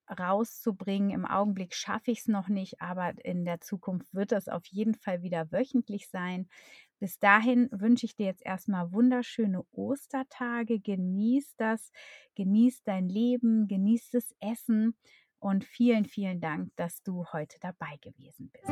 rauszubringen. 0.09 1.11
Im 1.11 1.27
Augenblick 1.27 1.75
schaffe 1.75 2.13
ich 2.13 2.21
es 2.21 2.29
noch 2.29 2.49
nicht, 2.49 2.81
aber 2.81 3.15
in 3.25 3.45
der 3.45 3.61
Zukunft 3.61 4.15
wird 4.15 4.31
es 4.31 4.49
auf 4.49 4.67
jeden 4.67 4.95
Fall 4.95 5.23
wieder 5.23 5.51
wöchentlich 5.51 6.09
sein. 6.09 6.49
Bis 7.01 7.19
dahin 7.19 7.69
wünsche 7.73 8.05
ich 8.07 8.15
dir 8.15 8.27
jetzt 8.27 8.45
erstmal 8.45 8.93
wunderschöne 8.93 9.65
Ostertage. 9.73 10.79
Genieß 10.79 11.57
das, 11.57 11.91
genieß 12.35 12.83
dein 12.85 13.09
Leben, 13.09 13.67
genieß 13.67 14.11
das 14.11 14.35
Essen 14.39 14.95
und 15.39 15.65
vielen, 15.65 16.05
vielen 16.05 16.41
Dank, 16.41 16.71
dass 16.77 17.03
du 17.03 17.25
heute 17.33 17.57
dabei 17.61 17.97
gewesen 18.03 18.53
bist. 18.53 18.69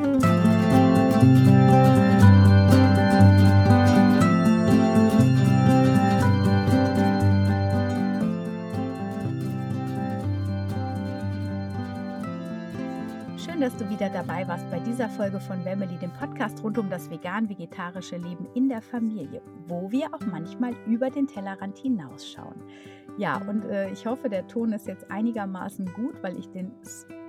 Schön, 13.58 13.70
dass 13.70 13.76
du 13.76 13.90
wieder 13.90 14.08
dabei 14.08 14.46
warst 14.46 14.70
bei 14.70 14.78
dieser 14.78 15.08
Folge 15.08 15.40
von 15.40 15.60
Family, 15.62 15.96
dem 15.96 16.12
Podcast 16.12 16.62
rund 16.62 16.78
um 16.78 16.88
das 16.88 17.10
vegan-vegetarische 17.10 18.16
Leben 18.16 18.46
in 18.54 18.68
der 18.68 18.80
Familie, 18.80 19.42
wo 19.66 19.90
wir 19.90 20.14
auch 20.14 20.24
manchmal 20.30 20.74
über 20.86 21.10
den 21.10 21.26
Tellerrand 21.26 21.76
hinausschauen. 21.76 22.54
Ja, 23.16 23.38
und 23.48 23.64
äh, 23.64 23.90
ich 23.90 24.06
hoffe, 24.06 24.28
der 24.28 24.46
Ton 24.46 24.72
ist 24.72 24.86
jetzt 24.86 25.10
einigermaßen 25.10 25.92
gut, 25.92 26.22
weil 26.22 26.38
ich 26.38 26.48
den 26.50 26.70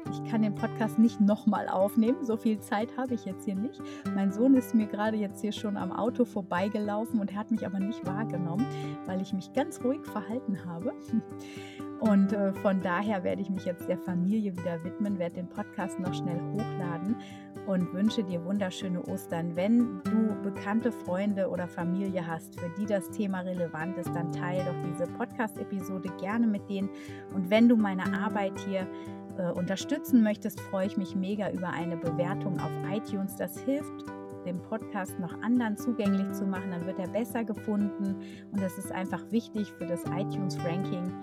ich 0.10 0.24
kann 0.30 0.42
den 0.42 0.56
Podcast 0.56 0.98
nicht 1.00 1.22
nochmal 1.22 1.68
aufnehmen. 1.68 2.26
So 2.26 2.38
viel 2.38 2.60
Zeit 2.60 2.96
habe 2.98 3.14
ich 3.14 3.26
jetzt 3.26 3.46
hier 3.46 3.56
nicht. 3.56 3.82
Mein 4.16 4.32
Sohn 4.32 4.56
ist 4.56 4.74
mir 4.74 4.88
gerade 4.88 5.18
jetzt 5.18 5.42
hier 5.42 5.52
schon 5.52 5.78
am 5.78 5.92
Auto 5.92 6.26
vorbeigelaufen 6.26 7.20
und 7.20 7.32
er 7.32 7.38
hat 7.38 7.52
mich 7.52 7.66
aber 7.66 7.80
nicht 7.80 8.06
wahrgenommen, 8.06 8.66
weil 9.06 9.22
ich 9.22 9.34
mich 9.34 9.54
ganz 9.54 9.84
ruhig 9.84 10.06
verhalten 10.06 10.66
habe. 10.66 10.94
Und 12.00 12.32
äh, 12.32 12.54
von 12.54 12.82
daher 12.82 13.24
werde 13.24 13.42
ich 13.42 13.50
mich 13.50 13.66
jetzt 13.66 13.88
der 13.90 13.98
Familie 13.98 14.56
wieder 14.58 14.84
widmen, 14.84 15.20
werde 15.20 15.36
den 15.36 15.50
Podcast 15.50 16.00
noch 16.00 16.14
schnell 16.14 16.40
hochladen 16.54 17.18
und 17.68 17.94
wünsche 17.94 18.24
dir 18.24 18.44
wunderschöne 18.46 19.04
Ostern. 19.04 19.56
Wenn 19.56 20.02
du 20.04 20.42
bekannte 20.42 20.92
Freunde 20.92 21.50
oder 21.50 21.68
Familie 21.68 22.26
hast, 22.26 22.60
für 22.60 22.70
die 22.80 22.86
das 22.86 23.10
Thema 23.12 23.42
relevant 23.42 23.98
ist, 23.98 24.10
dann 24.16 24.32
teile 24.32 24.64
doch 24.64 24.90
diese 24.90 25.08
Podcast-Episode 25.08 26.10
gerne 26.20 26.48
mit 26.48 26.70
denen. 26.70 26.90
Und 27.36 27.50
wenn 27.50 27.68
du 27.68 27.76
meine 27.76 28.18
Arbeit 28.18 28.58
hier 28.60 28.88
äh, 29.40 29.52
unterstützen 29.52 30.22
möchtest, 30.22 30.60
freue 30.60 30.88
ich 30.88 30.98
mich 30.98 31.16
mega 31.16 31.50
über 31.50 31.70
eine 31.70 31.98
Bewertung 31.98 32.60
auf 32.60 32.72
iTunes. 32.92 33.36
Das 33.38 33.58
hilft 33.60 34.06
den 34.46 34.62
Podcast 34.62 35.18
noch 35.20 35.34
anderen 35.42 35.78
zugänglich 35.78 36.32
zu 36.34 36.46
machen, 36.46 36.72
dann 36.72 36.86
wird 36.86 37.00
er 37.00 37.08
besser 37.08 37.44
gefunden 37.44 38.16
und 38.52 38.62
das 38.62 38.78
ist 38.78 38.92
einfach 38.92 39.22
wichtig 39.32 39.72
für 39.78 39.86
das 39.86 40.04
iTunes-Ranking. 40.06 41.14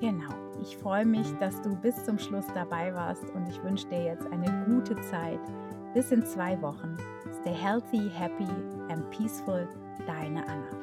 Genau, 0.00 0.32
ich 0.60 0.76
freue 0.76 1.06
mich, 1.06 1.26
dass 1.38 1.60
du 1.62 1.76
bis 1.76 2.04
zum 2.04 2.18
Schluss 2.18 2.46
dabei 2.54 2.92
warst 2.94 3.24
und 3.34 3.48
ich 3.48 3.62
wünsche 3.62 3.88
dir 3.88 4.02
jetzt 4.02 4.26
eine 4.32 4.64
gute 4.66 4.96
Zeit. 5.02 5.40
Bis 5.94 6.10
in 6.10 6.24
zwei 6.24 6.60
Wochen. 6.62 6.96
Stay 7.40 7.54
healthy, 7.54 8.10
happy 8.10 8.48
and 8.88 9.08
peaceful. 9.10 9.68
Deine 10.06 10.42
Anna. 10.48 10.82